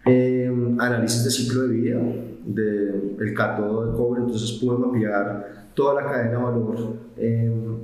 em, 0.05 0.81
análisis 0.81 1.25
de 1.25 1.31
ciclo 1.31 1.63
de 1.63 1.69
vida 1.69 2.01
del 2.45 3.17
de 3.17 3.35
cátodo 3.35 3.87
de 3.87 3.97
cobre, 3.97 4.23
entonces 4.23 4.59
pude 4.61 4.79
mapear 4.79 5.71
toda 5.75 6.03
la 6.03 6.11
cadena 6.11 6.39
de 6.39 6.45
valor 6.45 6.97
em, 7.17 7.77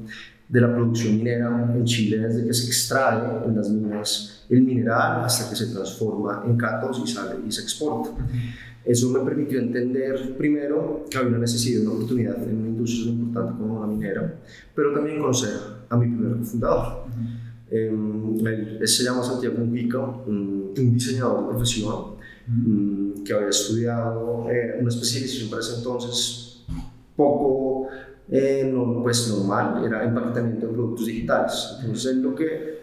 de 0.49 0.61
la 0.61 0.75
producción 0.75 1.19
minera 1.19 1.73
en 1.75 1.85
Chile 1.85 2.19
desde 2.19 2.47
que 2.47 2.53
se 2.53 2.67
extrae 2.67 3.47
en 3.47 3.57
las 3.57 3.71
minas 3.71 4.38
el 4.49 4.63
mineral 4.63 5.25
hasta 5.25 5.51
que 5.51 5.57
se 5.57 5.67
transforma 5.67 6.43
en 6.47 6.57
cátodos 6.57 7.03
y 7.05 7.13
sale 7.13 7.37
y 7.47 7.53
se 7.53 7.63
exporta. 7.63 8.11
Eso 8.85 9.11
me 9.11 9.21
permitió 9.21 9.59
entender 9.59 10.37
primero 10.37 11.05
que 11.11 11.19
había 11.19 11.31
una 11.31 11.39
necesidad, 11.39 11.83
una 11.83 11.93
oportunidad 11.93 12.43
en 12.43 12.59
una 12.59 12.69
industria 12.69 13.07
tan 13.07 13.15
importante 13.15 13.53
como 13.59 13.81
la 13.81 13.87
minera, 13.87 14.35
pero 14.75 14.95
también 14.95 15.21
conocer 15.21 15.53
a 15.89 15.97
mi 15.97 16.07
primer 16.07 16.39
cofundador. 16.39 17.07
Uh 17.09 17.49
él, 17.71 18.81
se 18.85 19.05
llama 19.05 19.23
Santiago 19.23 19.59
Mujica, 19.59 19.99
un, 19.99 20.73
diseñador 20.75 21.43
de 21.43 21.49
profesión 21.51 22.17
mm, 22.47 23.23
que 23.25 23.33
había 23.33 23.49
estudiado 23.49 24.49
eh, 24.51 24.79
una 24.81 24.89
especialización 24.89 25.51
para 25.51 25.61
ese 25.61 25.77
entonces 25.77 26.65
poco 27.17 27.89
eh, 28.31 28.71
no, 28.73 29.03
pues 29.03 29.29
normal, 29.29 29.85
era 29.85 30.05
empaquetamiento 30.05 30.67
de 30.67 30.73
productos 30.73 31.07
digitales. 31.07 31.79
Entonces 31.81 32.13
él 32.13 32.23
lo 32.23 32.35
que, 32.35 32.78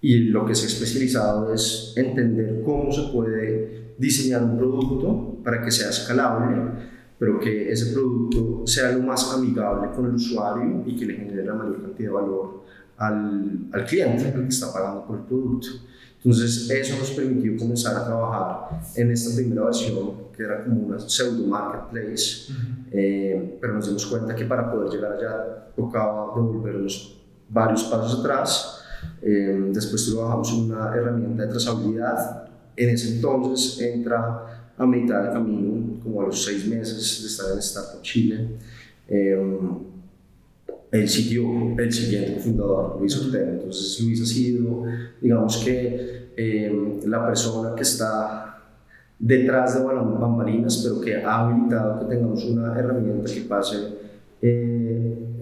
y 0.00 0.18
lo 0.30 0.46
que 0.46 0.54
se 0.54 0.64
ha 0.64 0.68
especializado 0.68 1.52
es 1.52 1.92
entender 1.96 2.62
cómo 2.64 2.92
se 2.92 3.12
puede 3.12 3.94
diseñar 3.98 4.42
un 4.44 4.56
producto 4.56 5.38
para 5.42 5.62
que 5.62 5.70
sea 5.70 5.90
escalable, 5.90 6.56
pero 7.18 7.40
que 7.40 7.72
ese 7.72 7.92
producto 7.92 8.66
sea 8.66 8.92
lo 8.92 9.02
más 9.02 9.32
amigable 9.34 9.90
con 9.94 10.06
el 10.06 10.14
usuario 10.14 10.84
y 10.86 10.96
que 10.96 11.06
le 11.06 11.14
genere 11.14 11.44
la 11.44 11.54
mayor 11.54 11.82
cantidad 11.82 12.10
de 12.10 12.14
valor 12.14 12.64
al, 12.96 13.58
al 13.72 13.84
cliente, 13.84 14.26
al 14.26 14.42
que 14.42 14.48
está 14.48 14.72
pagando 14.72 15.04
por 15.04 15.18
el 15.18 15.24
producto. 15.24 15.68
Entonces, 16.18 16.68
eso 16.70 16.98
nos 16.98 17.10
permitió 17.12 17.56
comenzar 17.56 17.96
a 17.96 18.04
trabajar 18.04 18.80
en 18.96 19.10
esta 19.12 19.36
primera 19.36 19.64
versión, 19.64 20.28
que 20.36 20.42
era 20.42 20.64
como 20.64 20.80
una 20.80 20.98
pseudo 20.98 21.46
marketplace, 21.46 22.52
eh, 22.90 23.58
pero 23.60 23.74
nos 23.74 23.86
dimos 23.86 24.06
cuenta 24.06 24.34
que 24.34 24.44
para 24.44 24.70
poder 24.70 24.90
llegar 24.90 25.12
allá 25.12 25.72
tocaba 25.76 26.34
devolvernos 26.34 27.20
varios 27.48 27.84
pasos 27.84 28.20
atrás. 28.20 28.77
Eh, 29.22 29.70
después 29.72 30.06
trabajamos 30.06 30.52
una 30.52 30.94
herramienta 30.94 31.44
de 31.44 31.48
trazabilidad 31.48 32.48
en 32.78 32.90
ese 32.90 33.16
entonces 33.16 33.80
entra 33.80 34.70
a 34.76 34.86
mitad 34.86 35.24
de 35.24 35.32
camino, 35.32 36.00
como 36.02 36.22
a 36.22 36.26
los 36.26 36.44
seis 36.44 36.66
meses 36.68 37.20
de 37.20 37.26
estar 37.26 37.52
en 37.52 37.58
Startup 37.58 38.00
Chile. 38.02 38.48
Eh, 39.08 39.36
el 40.90 41.08
sitio, 41.08 41.44
el 41.76 41.92
siguiente 41.92 42.40
fundador, 42.40 42.96
Luis 43.00 43.16
Ortega. 43.18 43.50
Entonces, 43.50 44.00
Luis 44.00 44.22
ha 44.22 44.26
sido, 44.26 44.84
digamos 45.20 45.58
que, 45.58 46.28
eh, 46.36 47.00
la 47.06 47.26
persona 47.26 47.74
que 47.74 47.82
está 47.82 48.62
detrás 49.18 49.74
de 49.74 49.84
bambalinas, 49.84 50.78
pero 50.78 51.00
que 51.00 51.16
ha 51.16 51.46
habilitado 51.46 52.00
que 52.00 52.14
tengamos 52.14 52.44
una 52.44 52.78
herramienta 52.78 53.32
que 53.32 53.40
pase 53.40 53.76
eh, 54.40 54.77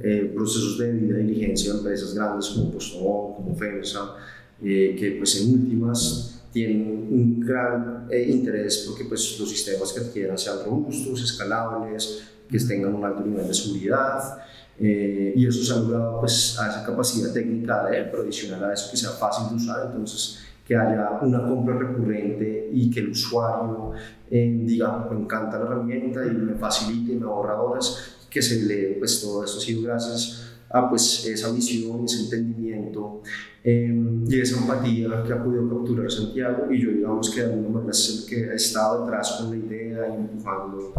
eh, 0.02 0.32
procesos 0.34 0.78
de 0.78 0.92
debida 0.92 1.18
diligencia 1.18 1.72
a 1.72 1.76
empresas 1.76 2.14
grandes 2.14 2.48
como 2.48 2.72
Postobón, 2.72 3.34
como 3.34 3.56
FEMSA, 3.56 4.14
que 4.60 5.16
pues 5.18 5.42
en 5.42 5.52
últimas 5.52 6.42
tienen 6.50 7.08
un 7.10 7.40
gran 7.40 8.08
interés 8.10 8.86
porque 8.88 9.04
pues 9.04 9.38
los 9.38 9.50
sistemas 9.50 9.92
que 9.92 10.00
adquieran 10.00 10.38
sean 10.38 10.64
robustos, 10.64 11.22
escalables, 11.22 12.22
que 12.48 12.58
tengan 12.60 12.94
un 12.94 13.04
alto 13.04 13.20
nivel 13.20 13.46
de 13.46 13.54
seguridad, 13.54 14.38
eh, 14.78 15.32
y 15.34 15.46
eso 15.46 15.64
se 15.64 15.72
ha 15.72 15.82
logrado 15.82 16.20
pues, 16.20 16.58
a 16.58 16.68
esa 16.68 16.84
capacidad 16.84 17.32
técnica 17.32 17.84
de 17.86 17.98
él, 17.98 18.08
pero 18.10 18.22
adicional 18.22 18.64
a 18.64 18.74
eso 18.74 18.90
que 18.90 18.96
sea 18.96 19.10
fácil 19.10 19.48
de 19.48 19.54
usar, 19.56 19.86
entonces 19.86 20.42
que 20.66 20.76
haya 20.76 21.18
una 21.22 21.46
compra 21.46 21.78
recurrente 21.78 22.70
y 22.72 22.90
que 22.90 23.00
el 23.00 23.10
usuario 23.10 23.92
eh, 24.28 24.62
diga, 24.64 25.06
me 25.08 25.20
encanta 25.20 25.58
la 25.58 25.66
herramienta 25.66 26.26
y 26.26 26.30
me 26.30 26.54
facilite, 26.54 27.14
me 27.14 27.24
ahorra 27.24 27.62
horas, 27.62 28.15
que 28.37 28.43
se 28.43 28.64
le, 28.64 28.97
pues 28.99 29.23
todo 29.23 29.43
esto 29.43 29.57
ha 29.57 29.62
sido 29.62 29.81
gracias 29.81 30.59
a 30.69 30.90
pues 30.90 31.25
esa 31.25 31.50
visión, 31.52 32.05
ese 32.05 32.25
entendimiento 32.25 33.23
eh, 33.64 33.90
y 34.28 34.40
esa 34.40 34.61
empatía 34.61 35.23
que 35.26 35.33
ha 35.33 35.43
podido 35.43 35.66
capturar 35.71 36.11
Santiago 36.11 36.71
y 36.71 36.83
yo 36.83 36.90
digamos 36.90 37.31
que 37.31 37.40
de 37.40 37.47
alguna 37.47 37.69
manera 37.69 37.93
es 37.93 38.11
el 38.11 38.28
que 38.28 38.50
ha 38.50 38.55
estado 38.55 39.07
detrás 39.07 39.40
con 39.40 39.52
la 39.52 39.57
idea 39.57 40.09
y 40.09 40.16
empujando 40.16 40.93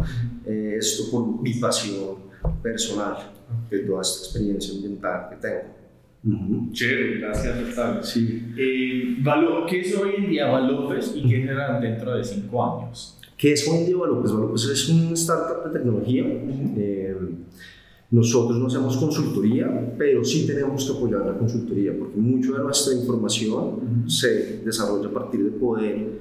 esto 0.44 1.10
por 1.12 1.40
mi 1.40 1.54
pasión 1.54 2.16
personal 2.60 3.16
de 3.70 3.78
toda 3.78 4.02
esta 4.02 4.18
experiencia 4.24 4.74
ambiental 4.74 5.28
que 5.30 5.36
tengo. 5.36 6.72
Chévere, 6.72 7.20
gracias 7.20 7.68
Octavio. 7.68 8.02
Sí. 8.02 8.52
Eh, 8.56 9.18
¿Qué 9.68 9.80
es 9.80 9.96
hoy 9.96 10.14
en 10.18 10.30
día 10.30 10.46
Valopes 10.46 11.12
y 11.14 11.28
qué 11.28 11.46
será 11.46 11.78
dentro 11.78 12.16
de 12.16 12.24
cinco 12.24 12.82
años? 12.82 13.17
¿Qué 13.38 13.52
es 13.52 13.68
hoy 13.68 13.78
en 13.78 13.86
día 13.86 13.96
Valopes? 13.96 14.32
Valopes 14.32 14.64
es 14.64 14.88
un 14.88 15.12
startup 15.12 15.64
de 15.64 15.78
tecnología. 15.78 16.24
Eh, 16.26 17.16
nosotros 18.10 18.58
no 18.58 18.66
hacemos 18.66 18.96
consultoría, 18.96 19.94
pero 19.96 20.24
sí 20.24 20.44
tenemos 20.44 20.84
que 20.84 20.96
apoyar 20.96 21.24
la 21.24 21.38
consultoría, 21.38 21.96
porque 21.96 22.18
mucho 22.18 22.54
de 22.54 22.64
nuestra 22.64 22.94
información 22.94 24.04
se 24.08 24.58
desarrolla 24.64 25.08
a 25.08 25.12
partir 25.12 25.44
de 25.44 25.50
poder 25.50 26.18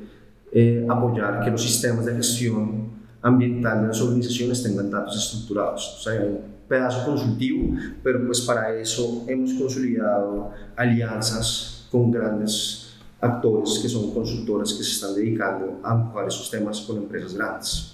eh, 0.52 0.86
apoyar 0.88 1.44
que 1.44 1.50
los 1.50 1.64
sistemas 1.64 2.06
de 2.06 2.14
gestión 2.14 2.92
ambiental 3.24 3.82
de 3.82 3.88
las 3.88 4.00
organizaciones 4.00 4.62
tengan 4.62 4.92
datos 4.92 5.18
estructurados. 5.18 5.98
O 5.98 6.04
sea, 6.04 6.22
pedazo 6.68 7.04
consultivo, 7.04 7.76
pero 8.04 8.24
pues 8.28 8.42
para 8.42 8.78
eso 8.80 9.26
hemos 9.28 9.54
consolidado 9.54 10.52
alianzas 10.76 11.88
con 11.90 12.12
grandes 12.12 12.87
actores 13.20 13.80
que 13.80 13.90
son 13.90 14.14
consultoras 14.14 14.74
que 14.74 14.84
se 14.84 14.92
están 14.92 15.16
dedicando 15.16 15.80
a 15.84 15.94
empujar 15.96 16.28
esos 16.28 16.50
temas 16.50 16.82
con 16.82 16.98
empresas 16.98 17.34
grandes. 17.34 17.94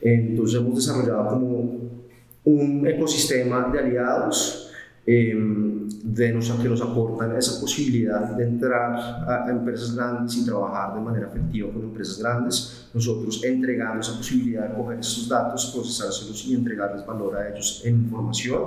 Entonces 0.00 0.60
hemos 0.60 0.74
desarrollado 0.74 1.30
como 1.30 1.80
un 2.44 2.86
ecosistema 2.86 3.68
de 3.72 3.78
aliados 3.78 4.62
Em, 5.04 5.88
de 6.04 6.32
nos, 6.32 6.48
que 6.48 6.68
nos 6.68 6.80
aportan 6.80 7.34
esa 7.34 7.60
posibilidad 7.60 8.22
de 8.36 8.44
entrar 8.44 8.94
a, 9.26 9.50
empresas 9.50 9.96
grandes 9.96 10.36
y 10.36 10.44
trabajar 10.44 10.94
de 10.94 11.00
manera 11.00 11.26
efectiva 11.26 11.72
con 11.72 11.82
empresas 11.82 12.20
grandes. 12.20 12.88
Nosotros 12.94 13.42
entregamos 13.42 14.06
esa 14.06 14.16
posibilidad 14.16 14.68
de 14.68 14.76
coger 14.76 15.00
esos 15.00 15.28
datos, 15.28 15.72
procesárselos 15.74 16.46
y 16.46 16.54
entregarles 16.54 17.04
valor 17.04 17.36
a 17.36 17.48
ellos 17.48 17.82
en 17.84 17.96
información. 17.96 18.62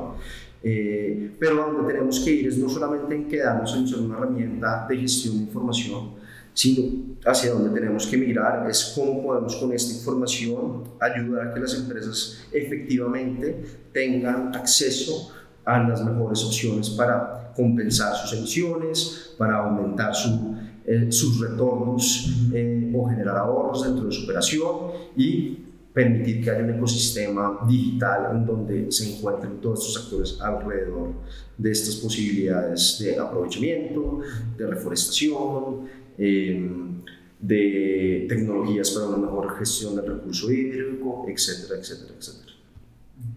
Eh, 0.67 1.35
pero 1.39 1.57
donde 1.57 1.93
tenemos 1.93 2.19
que 2.21 2.31
ir 2.31 2.47
es 2.47 2.57
no 2.57 2.67
solamente 2.67 3.13
en 3.13 3.27
quedarnos 3.27 3.75
en 3.75 3.87
ser 3.87 3.99
una 3.99 4.17
herramienta 4.17 4.87
de 4.89 4.97
gestión 4.97 5.37
de 5.37 5.43
información, 5.43 6.15
sino 6.55 7.15
hacia 7.23 7.51
donde 7.51 7.69
tenemos 7.69 8.07
que 8.07 8.17
mirar 8.17 8.67
es 8.67 8.93
cómo 8.95 9.21
podemos 9.21 9.55
con 9.57 9.71
esta 9.73 9.93
información 9.93 10.85
ayudar 10.99 11.49
a 11.49 11.53
que 11.53 11.59
las 11.59 11.75
empresas 11.75 12.47
efectivamente 12.51 13.63
tengan 13.93 14.55
acceso 14.55 15.31
a 15.65 15.83
las 15.83 16.03
mejores 16.03 16.43
opciones 16.43 16.89
para 16.89 17.53
compensar 17.55 18.15
sus 18.15 18.33
emisiones, 18.33 19.35
para 19.37 19.57
aumentar 19.57 20.15
su, 20.15 20.57
eh, 20.83 21.11
sus 21.11 21.41
retornos 21.41 22.49
eh, 22.51 22.91
o 22.95 23.07
generar 23.07 23.37
ahorros 23.37 23.83
dentro 23.83 24.05
de 24.05 24.11
su 24.11 24.23
operación 24.23 24.69
y 25.15 25.64
permitir 25.95 26.43
que 26.43 26.51
haya 26.51 26.61
un 26.61 26.71
ecosistema 26.71 27.59
digital 27.65 28.35
en 28.35 28.45
donde 28.45 28.91
se 28.91 29.15
encuentren 29.15 29.61
todos 29.61 29.79
estos 29.87 30.03
actores 30.03 30.41
alrededor 30.41 31.13
de 31.57 31.71
estas 31.71 31.95
posibilidades 31.95 32.99
de 32.99 33.17
aprovechamiento, 33.17 34.19
de 34.57 34.67
reforestación, 34.67 35.87
em, 36.17 37.01
de 37.39 38.25
tecnologías 38.27 38.91
para 38.91 39.07
una 39.07 39.17
mejor 39.17 39.57
gestión 39.57 39.95
del 39.95 40.05
recurso 40.05 40.51
hídrico, 40.51 41.25
etcétera, 41.29 41.79
etcétera, 41.79 42.13
etcétera. 42.19 42.53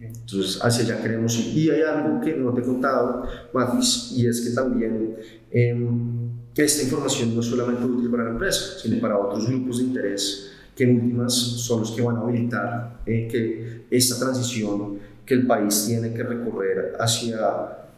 Entonces, 0.01 0.59
hacia 0.61 0.83
allá 0.83 1.01
queremos 1.01 1.39
ir. 1.39 1.57
Y 1.57 1.69
hay 1.69 1.81
algo 1.83 2.19
que 2.19 2.35
no 2.35 2.53
te 2.53 2.59
he 2.59 2.63
contado, 2.63 3.23
Matis, 3.53 4.13
y 4.17 4.27
es 4.27 4.41
que 4.41 4.49
también 4.49 5.15
eh, 5.49 5.77
esta 6.55 6.83
información 6.83 7.33
no 7.33 7.39
es 7.39 7.47
solamente 7.47 7.85
útil 7.85 8.11
para 8.11 8.25
la 8.25 8.31
empresa, 8.31 8.79
sino 8.81 8.99
para 8.99 9.17
otros 9.17 9.47
grupos 9.47 9.77
de 9.77 9.85
interés 9.85 10.58
que 10.79 10.85
en 10.85 10.95
últimas 10.95 11.33
son 11.33 11.81
los 11.81 11.91
que 11.91 12.01
van 12.01 12.15
a 12.15 12.21
habilitar 12.21 13.01
eh, 13.05 13.27
que 13.29 13.85
esta 13.91 14.17
transición 14.17 14.97
que 15.25 15.33
el 15.33 15.45
país 15.45 15.83
tiene 15.85 16.13
que 16.13 16.23
recorrer 16.23 16.93
hacia 16.97 17.37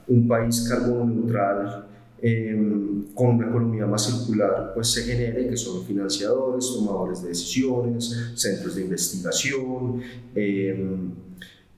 un 0.08 0.28
país 0.28 0.67
carbono 0.67 1.06
neutral, 1.06 1.86
em, 2.20 3.04
con 3.13 3.36
una 3.36 3.50
economía 3.50 3.86
más 3.86 4.08
circular, 4.08 4.72
pues 4.74 4.88
se 4.88 5.04
genere, 5.04 5.48
que 5.48 5.56
son 5.56 5.86
financiadores, 5.86 6.74
tomadores 6.74 7.22
de 7.22 7.30
decisiones, 7.30 8.32
centros 8.34 8.74
de 8.74 8.82
investigación, 8.82 10.02
eh, 10.34 10.98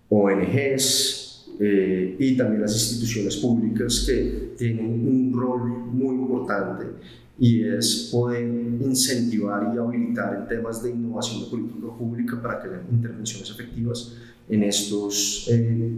ONGs 0.07 1.47
eh, 1.59 2.15
y 2.17 2.37
también 2.37 2.61
las 2.61 2.73
instituciones 2.75 3.35
públicas 3.37 4.05
que 4.07 4.53
tienen 4.57 4.85
un 4.85 5.33
rol 5.35 5.69
muy 5.91 6.15
importante 6.15 6.85
y 7.39 7.63
es 7.63 8.09
poder 8.11 8.43
incentivar 8.43 9.73
y 9.73 9.77
habilitar 9.77 10.35
en 10.35 10.47
temas 10.47 10.83
de 10.83 10.91
innovación 10.91 11.43
de 11.43 11.49
política 11.49 11.87
pública 11.97 12.41
para 12.41 12.61
que 12.61 12.69
haya 12.69 12.81
intervenciones 12.91 13.49
efectivas 13.49 14.15
en 14.47 14.63
estos 14.63 15.47
eh, 15.49 15.91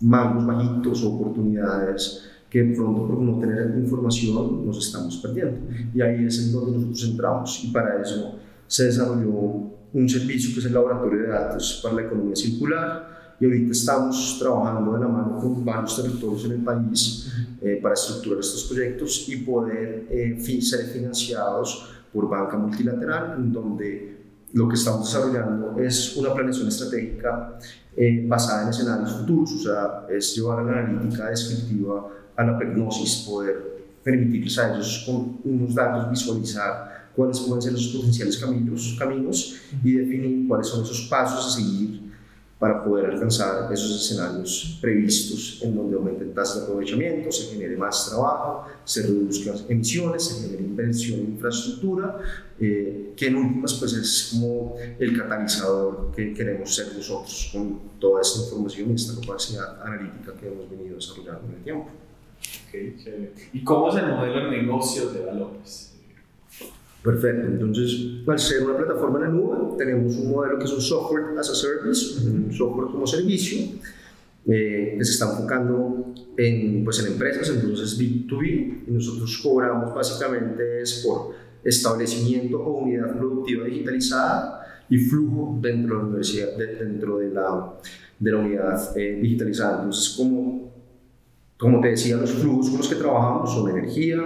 mangos 0.00 0.46
bajitos 0.46 1.02
o 1.02 1.14
oportunidades 1.14 2.24
que 2.48 2.64
pronto 2.74 3.06
por 3.06 3.18
no 3.18 3.38
tener 3.38 3.74
información 3.76 4.64
nos 4.64 4.78
estamos 4.86 5.16
perdiendo. 5.18 5.58
Y 5.94 6.00
ahí 6.00 6.24
es 6.24 6.38
en 6.46 6.52
donde 6.52 6.72
nosotros 6.72 7.04
entramos 7.04 7.64
y 7.64 7.68
para 7.68 8.00
eso 8.00 8.36
se 8.66 8.84
desarrolló 8.84 9.76
un 9.92 10.08
servicio 10.08 10.52
que 10.52 10.60
es 10.60 10.66
el 10.66 10.74
Laboratorio 10.74 11.22
de 11.22 11.28
Datos 11.28 11.80
para 11.82 11.96
la 11.96 12.02
Economía 12.02 12.36
Circular, 12.36 13.15
y 13.38 13.44
ahorita 13.44 13.72
estamos 13.72 14.38
trabajando 14.40 14.92
de 14.92 15.00
la 15.00 15.08
mano 15.08 15.38
con 15.38 15.64
varios 15.64 15.96
territorios 15.96 16.44
en 16.46 16.52
el 16.52 16.64
país 16.64 17.32
eh, 17.60 17.78
para 17.82 17.94
estructurar 17.94 18.40
estos 18.40 18.64
proyectos 18.64 19.28
y 19.28 19.36
poder 19.38 20.06
eh, 20.10 20.60
ser 20.60 20.86
financiados 20.86 21.90
por 22.12 22.28
banca 22.28 22.56
multilateral, 22.56 23.34
en 23.38 23.52
donde 23.52 24.16
lo 24.54 24.68
que 24.68 24.74
estamos 24.74 25.12
desarrollando 25.12 25.78
es 25.78 26.16
una 26.16 26.32
planeación 26.32 26.68
estratégica 26.68 27.58
eh, 27.94 28.24
basada 28.26 28.62
en 28.62 28.68
escenarios 28.70 29.12
futuros, 29.12 29.52
o 29.52 29.58
sea, 29.58 30.06
es 30.08 30.34
llevar 30.34 30.60
a 30.60 30.62
la 30.62 30.78
analítica 30.80 31.28
descriptiva 31.28 32.08
a 32.34 32.44
la 32.44 32.58
prognosis, 32.58 33.24
poder 33.28 33.76
permitirles 34.02 34.58
a 34.58 34.72
ellos 34.74 35.04
con 35.04 35.40
unos 35.44 35.74
datos 35.74 36.10
visualizar 36.10 37.10
cuáles 37.14 37.40
pueden 37.40 37.62
ser 37.62 37.72
los 37.72 37.88
potenciales 37.88 38.36
caminos, 38.38 38.96
caminos 38.98 39.56
y 39.82 39.92
definir 39.92 40.46
cuáles 40.46 40.68
son 40.68 40.84
esos 40.84 41.08
pasos 41.10 41.46
a 41.46 41.58
seguir 41.58 42.05
para 42.58 42.82
poder 42.82 43.10
alcanzar 43.10 43.70
esos 43.70 44.02
escenarios 44.02 44.78
previstos 44.80 45.60
en 45.62 45.76
donde 45.76 45.94
aumenten 45.94 46.32
tasas 46.32 46.60
de 46.60 46.62
aprovechamiento, 46.64 47.30
se 47.30 47.52
genere 47.52 47.76
más 47.76 48.08
trabajo, 48.08 48.66
se 48.82 49.02
reduzcan 49.02 49.56
emisiones, 49.68 50.24
se 50.24 50.42
genere 50.42 50.62
inversión 50.62 51.20
en 51.20 51.26
infraestructura, 51.32 52.18
eh, 52.58 53.12
que 53.14 53.26
en 53.26 53.36
últimas 53.36 53.74
pues 53.74 53.92
es 53.92 54.30
como 54.32 54.74
el 54.98 55.18
catalizador 55.18 56.12
que 56.16 56.32
queremos 56.32 56.74
ser 56.74 56.96
nosotros 56.96 57.50
con 57.52 57.78
toda 57.98 58.22
esta 58.22 58.44
información 58.44 58.90
y 58.90 58.94
esta 58.94 59.20
capacidad 59.20 59.82
analítica 59.82 60.32
que 60.40 60.48
hemos 60.48 60.70
venido 60.70 60.96
desarrollando 60.96 61.48
en 61.48 61.54
el 61.56 61.62
tiempo. 61.62 61.88
Okay, 62.68 63.32
¿Y 63.52 63.64
cómo 63.64 63.90
es 63.90 63.96
el 63.96 64.08
modelo 64.08 64.50
de 64.50 64.62
negocio 64.62 65.10
de 65.10 65.26
Valores? 65.26 65.95
Perfecto. 67.02 67.46
Entonces, 67.46 68.24
al 68.26 68.38
ser 68.38 68.64
una 68.64 68.76
plataforma 68.76 69.18
en 69.18 69.24
la 69.24 69.30
nube, 69.30 69.76
tenemos 69.78 70.16
un 70.16 70.32
modelo 70.32 70.58
que 70.58 70.64
es 70.64 70.72
un 70.72 70.80
software 70.80 71.38
as 71.38 71.50
a 71.50 71.54
service, 71.54 72.28
un 72.28 72.52
software 72.52 72.88
como 72.90 73.06
servicio, 73.06 73.58
eh, 74.48 74.94
que 74.98 75.04
se 75.04 75.12
está 75.12 75.30
enfocando 75.30 76.14
en, 76.36 76.84
pues, 76.84 77.00
en 77.00 77.12
empresas, 77.12 77.48
entonces 77.50 77.98
B2B, 77.98 78.84
y 78.86 78.90
nosotros 78.90 79.40
cobramos 79.42 79.94
básicamente 79.94 80.82
es 80.82 81.04
por 81.04 81.34
establecimiento 81.64 82.58
o 82.60 82.82
unidad 82.82 83.16
productiva 83.16 83.64
digitalizada 83.64 84.84
y 84.88 84.98
flujo 84.98 85.58
dentro 85.60 85.96
de 85.96 86.02
la 86.02 86.08
universidad, 86.08 86.56
dentro 86.56 87.18
de 87.18 87.30
la, 87.30 87.72
de 88.18 88.30
la 88.30 88.38
unidad 88.38 88.96
eh, 88.96 89.18
digitalizada. 89.20 89.78
Entonces, 89.78 90.14
como, 90.16 90.72
como 91.56 91.80
te 91.80 91.88
decía, 91.88 92.16
los 92.16 92.30
flujos 92.30 92.68
con 92.68 92.78
los 92.78 92.88
que 92.88 92.94
trabajamos 92.94 93.52
son 93.52 93.70
energía, 93.70 94.22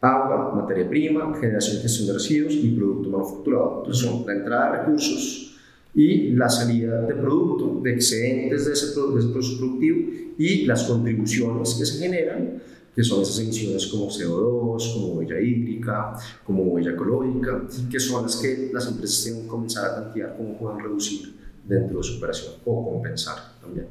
agua, 0.00 0.54
materia 0.54 0.88
prima, 0.88 1.34
generación 1.38 1.78
y 1.78 1.80
gestión 1.80 2.06
de 2.08 2.12
residuos 2.14 2.54
y 2.54 2.70
producto 2.70 3.10
manufacturado. 3.10 3.78
Entonces, 3.78 4.06
son 4.06 4.26
la 4.26 4.32
entrada 4.34 4.72
de 4.72 4.78
recursos 4.78 5.56
y 5.94 6.30
la 6.30 6.48
salida 6.48 7.02
de 7.02 7.14
producto, 7.14 7.80
de 7.82 7.94
excedentes 7.94 8.66
de 8.66 8.72
ese, 8.72 8.86
de 8.86 9.18
ese 9.18 9.28
proceso 9.28 9.58
productivo 9.58 9.98
y 10.38 10.66
las 10.66 10.84
contribuciones 10.84 11.74
que 11.74 11.86
se 11.86 11.98
generan 11.98 12.60
que 12.98 13.04
son 13.04 13.22
esas 13.22 13.38
emisiones 13.38 13.86
como 13.86 14.08
CO2, 14.08 14.92
como 14.92 15.06
huella 15.14 15.40
hídrica, 15.40 16.14
como 16.44 16.64
huella 16.64 16.90
ecológica, 16.90 17.62
que 17.88 18.00
son 18.00 18.24
las 18.24 18.34
que 18.34 18.70
las 18.72 18.88
empresas 18.88 19.22
tienen 19.22 19.42
que 19.42 19.48
comenzar 19.48 19.84
a 19.84 19.94
tantear 20.02 20.36
cómo 20.36 20.58
pueden 20.58 20.80
reducir 20.80 21.32
dentro 21.64 21.98
de 21.98 22.02
su 22.02 22.18
operación 22.18 22.54
o 22.64 22.90
compensar 22.90 23.36
también. 23.60 23.86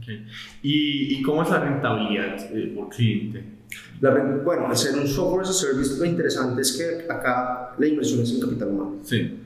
Okay. 0.00 0.24
¿Y, 0.62 1.18
¿Y, 1.18 1.22
cómo 1.22 1.42
es 1.42 1.50
la 1.50 1.58
rentabilidad 1.58 2.56
eh, 2.56 2.72
por 2.76 2.88
cliente? 2.88 3.42
La, 4.00 4.10
bueno, 4.44 4.66
hacer 4.68 4.98
un 4.98 5.06
software 5.06 5.42
as 5.42 5.50
a 5.50 5.52
service 5.52 5.96
lo 5.98 6.04
interesante 6.04 6.62
es 6.62 6.72
que 6.72 7.12
acá 7.12 7.74
la 7.78 7.86
inversión 7.86 8.20
es 8.20 8.32
en 8.32 8.40
capital 8.40 8.68
humano. 8.68 8.96
Sí. 9.04 9.38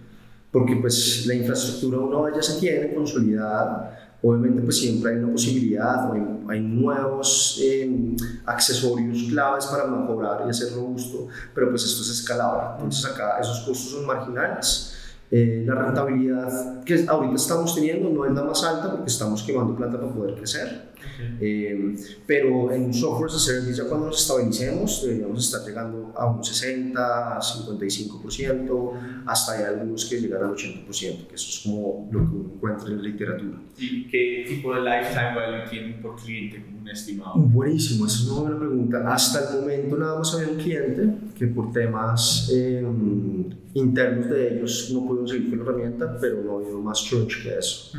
Porque 0.51 0.77
pues 0.77 1.27
la 1.27 1.35
infraestructura 1.35 1.99
uno 1.99 2.35
ya 2.35 2.43
se 2.43 2.59
tiene 2.59 2.95
consolidada, 2.95 4.07
Obviamente 4.23 4.63
pues 4.63 4.79
siempre 4.79 5.13
hay 5.13 5.19
una 5.19 5.33
posibilidad, 5.33 6.11
hay, 6.11 6.23
hay 6.49 6.61
nuevos 6.61 7.61
em, 7.63 8.17
accesorios 8.47 9.25
claves 9.29 9.67
para 9.67 9.87
mejorar 9.87 10.43
y 10.47 10.51
hacer 10.51 10.73
robusto, 10.75 11.29
pero 11.55 11.71
pues 11.71 11.85
esto 11.85 12.03
es 12.03 12.09
escalable. 12.09 12.77
Entonces 12.77 13.05
acá 13.05 13.39
esos 13.41 13.61
costos 13.61 13.91
son 13.91 14.07
marginales. 14.07 14.95
Eh, 15.31 15.65
la 15.67 15.75
rentabilidad 15.75 16.83
que 16.85 17.05
ahorita 17.07 17.35
estamos 17.35 17.75
teniendo 17.75 18.09
no 18.09 18.25
es 18.25 18.33
la 18.33 18.45
más 18.45 18.65
alta 18.65 18.91
porque 18.91 19.11
estamos 19.11 19.43
quemando 19.43 19.77
plata 19.77 20.01
para 20.01 20.13
poder 20.13 20.35
crecer. 20.35 20.93
Eh, 21.41 21.97
pero 22.27 22.73
en 22.73 22.93
software 22.93 23.29
as 23.29 23.37
a 23.37 23.39
service 23.39 23.77
ya 23.77 23.89
cuando 23.89 24.07
nos 24.07 24.21
estabilicemos 24.21 25.03
deberíamos 25.03 25.45
estar 25.45 25.67
llegando 25.67 26.13
a 26.17 26.27
un 26.27 26.43
60, 26.43 27.39
55%, 27.39 28.93
hasta 29.27 29.53
hay 29.53 29.65
algunos 29.65 30.05
que 30.07 30.21
llegan 30.21 30.45
al 30.45 30.55
80%, 30.55 31.27
que 31.27 31.35
eso 31.35 31.49
es 31.49 31.61
como 31.65 32.09
lo 32.11 32.21
que 32.21 32.37
uno 32.37 32.51
encuentra 32.55 32.89
en 32.89 32.97
la 32.97 33.03
literatura. 33.03 33.59
¿Y 33.79 34.09
qué 34.09 34.45
tipo 34.49 34.75
de 34.75 34.81
lifetime 34.81 35.35
value 35.35 35.71
tienen 35.71 36.01
por 36.01 36.17
cliente 36.17 36.65
como 36.65 36.81
un 36.81 36.89
estimado? 36.89 37.35
Buenísimo, 37.37 38.07
esa 38.07 38.23
es 38.23 38.29
una 38.29 38.41
buena 38.41 38.59
pregunta. 38.59 39.05
Hasta 39.13 39.51
el 39.51 39.61
momento 39.61 39.97
nada 39.97 40.19
más 40.19 40.35
había 40.35 40.49
un 40.49 40.57
cliente 40.57 41.09
que 41.35 41.47
por 41.49 41.73
temas 41.73 42.51
em, 42.55 43.51
internos 43.75 44.31
de 44.31 44.57
ellos 44.57 44.91
no 44.93 45.07
pudieron 45.07 45.29
seguir 45.29 45.51
con 45.51 45.59
la 45.59 45.65
herramienta, 45.65 46.17
pero 46.21 46.43
no 46.43 46.53
ha 46.53 46.61
habido 46.63 46.81
más 46.81 47.03
church 47.05 47.43
que 47.43 47.59
eso. 47.59 47.99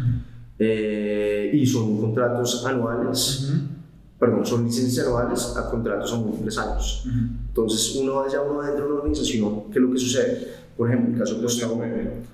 Eh, 0.60 1.52
y 1.54 1.66
son 1.66 2.00
contratos 2.00 2.66
anuales, 2.66 3.54
perdón, 4.20 4.46
son 4.46 4.66
licencias 4.66 5.06
anuales 5.06 5.56
a 5.56 5.70
contratos 5.70 6.12
a 6.14 6.18
múltiples 6.18 6.58
años. 6.58 7.06
Entonces, 7.48 7.96
uno 7.96 8.28
ya 8.28 8.42
uno 8.42 8.62
dentro 8.62 8.86
de 8.86 8.92
una 8.92 9.02
organización, 9.02 9.72
¿qué 9.72 9.80
es 9.80 9.86
lo 9.86 9.92
que 9.92 10.00
sucede? 10.00 10.48
Por 10.76 10.90
ejemplo, 10.90 11.14
el 11.14 11.20
caso 11.20 11.36
de 11.36 11.42
los 11.42 11.60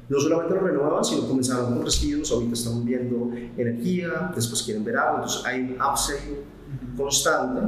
no 0.09 0.19
solamente 0.19 0.53
lo 0.53 0.61
renuevan, 0.61 1.03
sino 1.03 1.27
comenzaron 1.27 1.75
con 1.75 1.85
residuos, 1.85 2.31
ahorita 2.31 2.53
están 2.53 2.83
viendo 2.83 3.31
energía, 3.57 4.31
después 4.35 4.63
quieren 4.63 4.83
ver 4.83 4.97
agua, 4.97 5.21
entonces 5.21 5.45
hay 5.45 5.61
un 5.61 5.81
upsell 5.81 6.43
constante 6.97 7.61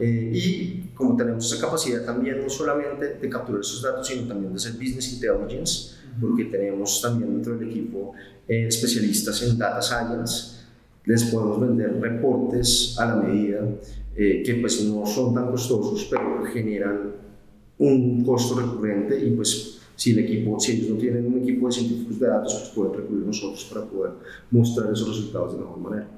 eh, 0.00 0.30
y 0.34 0.90
como 0.94 1.16
tenemos 1.16 1.52
esa 1.52 1.64
capacidad 1.64 2.04
también 2.04 2.42
no 2.42 2.48
solamente 2.48 3.14
de 3.14 3.28
capturar 3.28 3.60
esos 3.60 3.82
datos, 3.82 4.06
sino 4.06 4.26
también 4.26 4.52
de 4.52 4.56
hacer 4.56 4.72
business 4.72 5.12
intelligence, 5.12 5.94
porque 6.20 6.46
tenemos 6.46 7.00
también 7.00 7.34
dentro 7.34 7.56
del 7.56 7.68
equipo 7.68 8.14
eh, 8.48 8.66
especialistas 8.68 9.42
en 9.42 9.58
data 9.58 9.80
science, 9.80 10.54
les 11.04 11.24
podemos 11.24 11.60
vender 11.60 12.00
reportes 12.00 12.96
a 12.98 13.06
la 13.06 13.16
medida 13.16 13.60
eh, 14.16 14.42
que 14.44 14.54
pues 14.56 14.82
no 14.84 15.04
son 15.06 15.34
tan 15.34 15.50
costosos, 15.50 16.06
pero 16.10 16.44
generan 16.44 17.12
un 17.78 18.24
costo 18.24 18.60
recurrente 18.60 19.18
y 19.24 19.30
pues 19.32 19.80
si 19.96 20.12
el 20.12 20.20
equipo, 20.20 20.58
si 20.58 20.72
ellos 20.72 20.90
no 20.90 20.96
tienen 20.96 21.26
un 21.26 21.38
equipo 21.38 21.66
de 21.66 21.72
científicos 21.72 22.18
de 22.18 22.26
datos, 22.26 22.54
pues 22.54 22.70
pueden 22.70 22.94
recurrir 22.94 23.24
a 23.24 23.26
nosotros 23.26 23.64
para 23.72 23.84
poder 23.86 24.12
mostrar 24.50 24.92
esos 24.92 25.08
resultados 25.08 25.52
de 25.52 25.58
mejor 25.60 25.78
manera. 25.78 26.08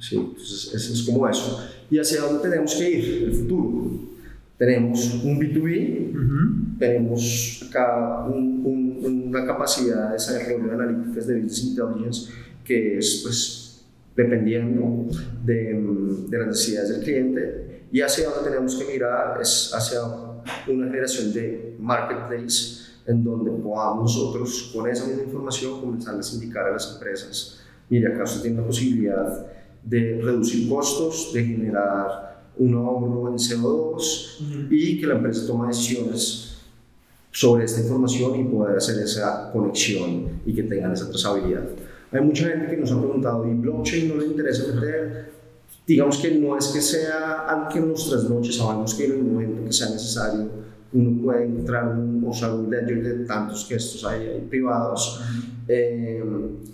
Sí, 0.00 0.16
entonces 0.16 0.74
es, 0.74 0.90
es 0.90 1.02
como 1.02 1.28
eso. 1.28 1.60
¿Y 1.90 1.98
hacia 1.98 2.22
dónde 2.22 2.48
tenemos 2.48 2.74
que 2.74 2.90
ir? 2.90 3.24
El 3.24 3.32
futuro. 3.32 3.90
Tenemos 4.56 5.22
un 5.22 5.38
B2B, 5.38 6.78
tenemos 6.78 7.62
acá 7.68 8.26
una 9.36 9.46
capacidad 9.46 10.08
de 10.08 10.12
desarrollo 10.14 10.66
de 10.66 10.72
analíticas 10.72 11.26
de 11.26 11.40
business 11.40 11.64
intelligence 11.64 12.32
que 12.64 12.98
es 12.98 13.20
pues 13.22 13.84
dependiendo 14.16 15.06
de, 15.44 15.74
de, 16.28 16.38
las 16.38 16.48
necesidades 16.48 16.90
del 16.90 17.02
cliente 17.02 17.86
y 17.92 18.00
hacia 18.00 18.30
dónde 18.30 18.50
tenemos 18.50 18.74
que 18.76 18.92
mirar 18.92 19.38
es 19.40 19.72
hacia 19.74 20.00
una 20.68 20.86
generación 20.86 21.32
de 21.32 21.76
marketplace 21.78 22.86
en 23.06 23.22
donde 23.22 23.50
podamos 23.50 24.16
nosotros 24.16 24.70
con 24.74 24.88
esa 24.88 25.06
misma 25.06 25.22
información 25.22 25.80
comenzarles 25.80 26.32
a 26.32 26.34
indicar 26.34 26.66
a 26.66 26.72
las 26.72 26.94
empresas, 26.94 27.60
mire 27.88 28.12
acá 28.12 28.24
usted 28.24 28.42
tiene 28.42 28.56
la 28.56 28.66
posibilidad 28.66 29.46
de 29.84 30.20
reducir 30.20 30.68
costos, 30.68 31.30
de 31.32 31.44
generar 31.44 32.42
un 32.58 32.74
ahorro 32.74 33.28
en 33.28 33.36
CO2 33.36 34.68
y 34.70 34.98
que 34.98 35.06
la 35.06 35.14
empresa 35.14 35.46
toma 35.46 35.68
decisiones 35.68 36.55
sobre 37.36 37.66
esta 37.66 37.82
información 37.82 38.40
y 38.40 38.44
poder 38.44 38.78
hacer 38.78 38.98
esa 38.98 39.50
conexión 39.52 40.40
y 40.46 40.54
que 40.54 40.62
tengan 40.62 40.92
esa 40.92 41.10
trazabilidad. 41.10 41.64
Hay 42.10 42.22
mucha 42.22 42.46
gente 42.46 42.70
que 42.70 42.78
nos 42.78 42.90
ha 42.92 42.98
preguntado, 42.98 43.46
¿y 43.46 43.52
blockchain 43.52 44.08
no 44.08 44.16
le 44.16 44.28
interesa 44.28 44.72
meter? 44.72 45.32
Digamos 45.86 46.16
que 46.16 46.34
no 46.38 46.56
es 46.56 46.68
que 46.68 46.80
sea 46.80 47.46
algo 47.46 47.68
que 47.68 47.80
nos 47.80 48.08
trasnoche, 48.08 48.50
sabemos 48.52 48.94
que 48.94 49.04
en 49.04 49.12
el 49.12 49.22
momento 49.22 49.66
que 49.66 49.72
sea 49.72 49.90
necesario 49.90 50.48
uno 50.94 51.22
puede 51.22 51.44
entrar 51.44 51.88
un, 51.88 52.24
o 52.26 52.32
sea, 52.32 52.54
un 52.54 52.70
ledger 52.70 53.02
de 53.02 53.26
tantos 53.26 53.66
que 53.66 53.74
estos 53.74 54.02
hay, 54.06 54.46
privados. 54.48 55.20
Eh, 55.68 56.24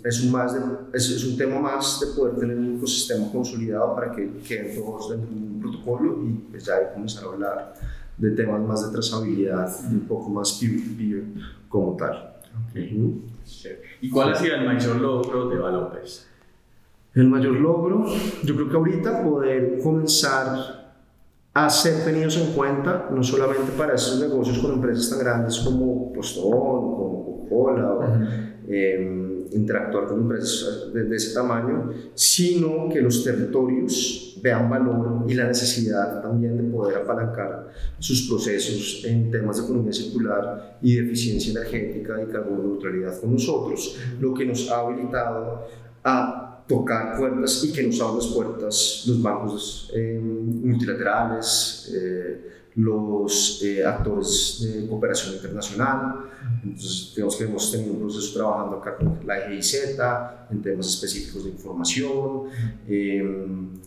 es, 0.01 0.23
un 0.23 0.31
más 0.31 0.53
de, 0.53 0.59
es, 0.93 1.09
es, 1.09 1.25
un 1.25 1.35
tema 1.35 1.59
más 1.59 1.99
de 1.99 2.07
poder 2.15 2.35
tener 2.35 2.57
un 2.57 2.77
ecosistema 2.77 3.29
consolidado 3.29 3.95
para 3.95 4.11
que 4.11 4.31
queden 4.47 4.75
todos 4.75 5.09
dentro 5.09 5.27
de 5.29 5.35
un 5.35 5.59
protocolo 5.59 6.23
y 6.23 6.51
pues 6.51 6.63
ya 6.63 6.93
comenzar 6.93 7.25
a 7.25 7.27
hablar 7.27 7.73
de 8.17 8.31
temas 8.31 8.61
más 8.61 8.85
de 8.85 8.91
trazabilidad, 8.91 9.69
un 9.89 10.01
poco 10.01 10.29
más 10.29 10.53
peer-to-peer 10.53 11.23
como 11.67 11.95
tal. 11.95 12.35
Okay. 12.69 13.21
¿Y 14.01 14.09
cuál 14.09 14.33
ha 14.33 14.35
sido 14.35 14.55
el 14.55 14.65
mayor 14.65 14.97
logro 14.97 15.49
de 15.49 15.57
Valopes? 15.57 16.27
El 17.15 17.27
mayor 17.27 17.55
logro, 17.55 18.05
yo 18.43 18.55
creo 18.55 18.69
que 18.69 18.75
ahorita 18.75 19.23
poder 19.23 19.79
comenzar 19.83 20.83
a 21.53 21.69
ser 21.69 22.03
tenidos 22.03 22.37
en 22.37 22.53
cuenta, 22.53 23.09
no 23.11 23.23
solamente 23.23 23.71
para 23.77 23.93
esos 23.93 24.19
negocios 24.19 24.57
con 24.57 24.73
empresas 24.73 25.11
tan 25.11 25.19
grandes 25.19 25.59
como 25.59 26.11
Postón, 26.11 26.95
como 26.95 27.12
Coca-Cola, 27.47 28.59
em, 28.67 29.33
interactuar 29.51 30.07
con 30.07 30.21
empresas 30.21 30.91
de, 30.93 31.15
ese 31.15 31.33
tamaño, 31.33 31.91
sino 32.13 32.89
que 32.89 33.01
los 33.01 33.23
territorios 33.23 34.39
vean 34.41 34.69
valor 34.69 35.25
y 35.27 35.33
la 35.35 35.47
necesidad 35.47 36.21
también 36.21 36.57
de 36.57 36.63
poder 36.63 36.97
apalancar 36.97 37.71
sus 37.99 38.27
procesos 38.27 39.05
en 39.05 39.31
temas 39.31 39.57
de 39.57 39.63
economía 39.63 39.93
circular 39.93 40.77
y 40.81 40.95
de 40.95 41.03
eficiencia 41.05 41.51
energética 41.51 42.21
y 42.21 42.25
carbono 42.31 42.63
neutralidad 42.63 43.19
con 43.19 43.33
nosotros, 43.33 43.97
lo 44.19 44.33
que 44.33 44.45
nos 44.45 44.69
ha 44.69 44.79
habilitado 44.79 45.67
a 46.03 46.63
tocar 46.67 47.17
puertas 47.17 47.63
y 47.63 47.73
que 47.73 47.83
nos 47.83 47.99
abran 48.01 48.17
las 48.17 48.27
puertas 48.27 49.03
los 49.07 49.21
bancos 49.21 49.91
eh, 49.93 50.19
multilaterales, 50.21 51.93
eh, 51.95 52.62
los 52.75 53.61
eh, 53.63 53.85
actores 53.85 54.59
de 54.61 54.87
cooperación 54.87 55.35
internacional. 55.35 56.25
Entonces, 56.63 57.13
digamos 57.15 57.35
que 57.35 57.43
hemos 57.43 57.71
tenido 57.71 57.93
un 57.93 57.99
proceso 57.99 58.33
trabajando 58.33 58.77
acá 58.77 58.97
con 58.97 59.19
la 59.25 59.47
GIZ 59.47 59.99
en 60.49 60.61
temas 60.61 60.87
específicos 60.87 61.43
de 61.45 61.51
información 61.51 62.43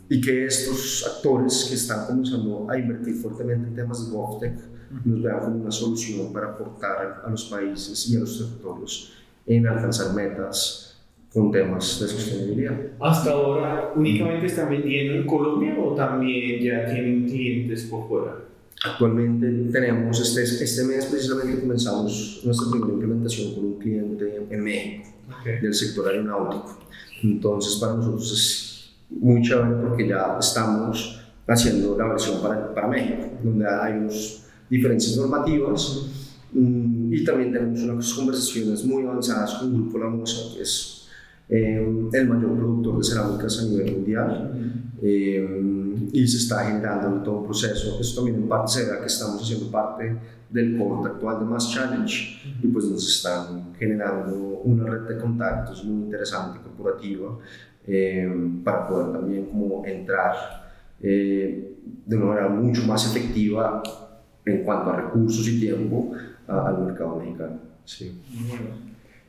y 0.08 0.20
que 0.20 0.46
estos 0.46 1.04
actores 1.16 1.66
que 1.68 1.74
están 1.74 2.06
comenzando 2.06 2.66
a 2.70 2.78
invertir 2.78 3.14
fuertemente 3.16 3.68
en 3.68 3.74
temas 3.74 4.06
de 4.06 4.16
GovTech 4.16 4.54
nos 5.04 5.22
vean 5.22 5.40
como 5.40 5.56
una 5.56 5.70
solución 5.70 6.32
para 6.32 6.48
aportar 6.48 7.22
a 7.24 7.30
los 7.30 7.44
países 7.44 8.08
y 8.08 8.16
a 8.16 8.20
los 8.20 8.38
territorios 8.38 9.12
en 9.46 9.66
alcanzar 9.66 10.14
metas 10.14 10.96
con 11.32 11.50
temas 11.50 12.00
de 12.00 12.08
sostenibilidad. 12.08 12.76
¿Hasta 13.00 13.32
ahora 13.32 13.92
únicamente 13.94 14.46
están 14.46 14.70
vendiendo 14.70 15.14
en 15.14 15.26
Colombia 15.26 15.76
o 15.78 15.94
también 15.94 16.62
ya 16.62 16.86
tienen 16.86 17.26
clientes 17.26 17.84
por 17.84 18.08
fuera? 18.08 18.36
Actualmente 18.84 19.72
tenemos, 19.72 20.20
este, 20.20 20.42
este 20.42 20.84
mes 20.84 21.06
precisamente 21.06 21.60
comenzamos 21.60 22.40
nuestra 22.44 22.70
primera 22.70 22.92
implementación 22.92 23.54
con 23.54 23.64
un 23.64 23.78
cliente 23.78 24.46
en 24.50 24.62
México, 24.62 25.08
del 25.44 25.74
sector 25.74 26.08
aeronáutico. 26.08 26.78
Entonces 27.22 27.76
para 27.76 27.94
nosotros 27.94 28.32
es 28.32 28.94
muy 29.10 29.42
chévere 29.42 29.76
porque 29.82 30.08
ya 30.08 30.36
estamos 30.38 31.20
haciendo 31.46 31.96
la 31.96 32.08
versión 32.08 32.42
para, 32.42 32.74
para 32.74 32.88
México, 32.88 33.28
donde 33.42 33.66
hay 33.66 33.94
unas 33.94 34.44
diferencias 34.68 35.16
normativas. 35.16 36.06
Mm, 36.52 37.12
y 37.12 37.24
también 37.24 37.52
tenemos 37.52 37.82
unas 37.82 38.12
conversaciones 38.12 38.84
muy 38.84 39.04
avanzadas 39.04 39.54
con 39.54 39.72
Grupo 39.72 39.98
La 39.98 40.08
Mosa, 40.08 40.54
que 40.54 40.62
es 40.62 40.95
eh, 41.48 42.08
el 42.12 42.28
mayor 42.28 42.56
productor 42.56 42.98
de 42.98 43.04
cerámicas 43.04 43.62
a 43.62 43.66
nivel 43.66 43.92
mundial. 43.96 44.82
Eh, 45.02 46.08
y 46.12 46.26
se 46.26 46.38
está 46.38 46.64
generando 46.64 47.22
todo 47.22 47.38
un 47.40 47.44
proceso. 47.44 47.98
Eso 48.00 48.16
también 48.16 48.42
en 48.42 48.48
parte 48.48 48.72
se 48.72 48.86
que 48.86 49.06
estamos 49.06 49.42
haciendo 49.42 49.70
parte 49.70 50.16
del 50.50 50.78
corte 50.78 51.08
actual 51.08 51.40
de 51.40 51.44
Mass 51.44 51.72
Challenge 51.72 52.58
y 52.62 52.66
pues 52.68 52.86
nos 52.86 53.06
están 53.08 53.74
generando 53.78 54.60
una 54.64 54.84
red 54.84 55.02
de 55.02 55.20
contactos 55.20 55.84
muy 55.84 56.04
interesante, 56.04 56.60
corporativa, 56.60 57.36
eh, 57.86 58.28
para 58.64 58.88
poder 58.88 59.12
también 59.12 59.46
como 59.46 59.84
entrar 59.84 60.34
de 60.98 62.16
una 62.16 62.24
manera 62.24 62.48
mucho 62.48 62.82
más 62.86 63.06
efectiva 63.14 63.82
en 64.46 64.64
cuanto 64.64 64.90
a 64.90 64.96
recursos 64.96 65.46
y 65.46 65.60
tiempo 65.60 66.12
al 66.48 66.84
mercado 66.84 67.16
mexicano. 67.16 67.58
Sí. 67.84 68.18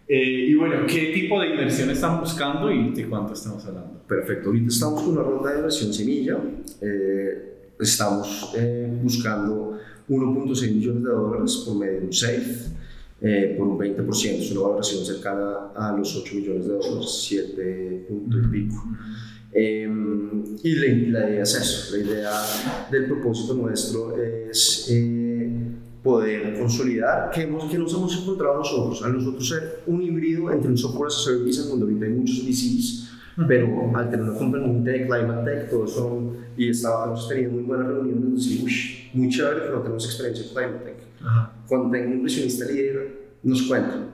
Eh, 0.08 0.46
y 0.48 0.56
bueno, 0.56 0.86
¿qué 0.88 1.12
tipo 1.13 1.39
de 1.41 1.50
inversión 1.50 1.89
están 1.89 2.22
buscando 2.22 2.72
y 2.72 2.91
de 2.93 3.10
cuánto 3.10 3.34
estamos 3.34 3.65
hablando? 3.65 4.02
Perfecto, 4.08 4.48
ahorita 4.50 4.67
estamos 4.67 5.02
con 5.02 5.17
una 5.17 5.24
ronda 5.24 5.52
de 5.52 5.58
inversión 5.58 5.93
semilla. 5.93 6.38
Eh, 6.82 7.72
estamos 7.78 8.54
eh, 8.58 8.89
buscando 9.04 9.78
1.6 10.08 10.74
millones 10.74 11.04
de 11.04 11.10
dólares 11.10 11.63
por 11.65 11.78
medio 11.78 12.00
de 12.00 12.06
un 12.06 12.13
SAFE. 12.13 13.58
por 13.58 13.67
un 13.67 13.78
20%, 13.78 14.39
es 14.39 14.52
una 14.52 14.62
valoración 14.62 15.04
cercana 15.04 15.72
a 15.76 15.91
los 15.98 16.15
8 16.15 16.36
millones 16.36 16.67
de 16.67 16.74
dólares, 16.74 17.26
7 17.28 18.06
puntos 18.08 18.39
y 18.46 18.48
pico. 18.48 18.84
y 20.63 20.76
la, 20.76 21.20
la, 21.20 21.30
idea 21.30 21.43
es 21.43 21.56
eso, 21.56 21.98
la 21.98 22.04
idea 22.04 22.32
del 22.91 23.08
propósito 23.08 23.56
nuestro 23.56 24.15
es 24.22 24.89
poder 26.03 26.57
consolidar, 26.60 27.31
que, 27.31 27.41
hemos, 27.41 27.69
que 27.69 27.77
nos 27.77 27.93
hemos 27.93 28.21
encontrado 28.21 28.60
nosotros, 28.60 29.03
a 29.03 29.10
nosotros 29.10 29.47
ser 29.47 29.83
un 29.88 30.01
híbrido 30.01 30.51
entre 30.51 30.69
un 30.69 30.77
software 30.77 31.07
as 31.07 31.15
a 31.15 31.23
service, 31.23 31.62
donde 31.67 31.86
ahorita 31.86 32.05
hay 32.05 32.12
muchos 32.12 32.45
VCs, 32.45 33.07
pero 33.47 33.91
al 33.95 34.10
tener 34.10 34.25
una 34.29 34.38
componente 34.38 34.89
de 34.89 35.05
Climate 35.05 35.51
Tech, 35.51 35.69
todo 35.69 35.86
eso, 35.86 36.33
y 36.57 36.69
estábamos 36.69 37.27
teniendo 37.27 37.53
muy 37.53 37.63
buenas 37.63 37.88
reuniones, 37.88 38.36
decimos, 38.36 38.71
muy 39.13 39.29
chévere, 39.29 39.60
pero 39.62 39.77
no 39.77 39.81
tenemos 39.81 40.05
experiencia 40.05 40.45
en 40.45 40.53
Climate 40.53 40.86
Tech. 40.86 40.95
Cuando 41.67 41.91
tengo 41.91 42.07
un 42.07 42.13
impresionista 42.13 42.65
líder, 42.65 43.27
nos 43.43 43.62
cuenta. 43.63 44.07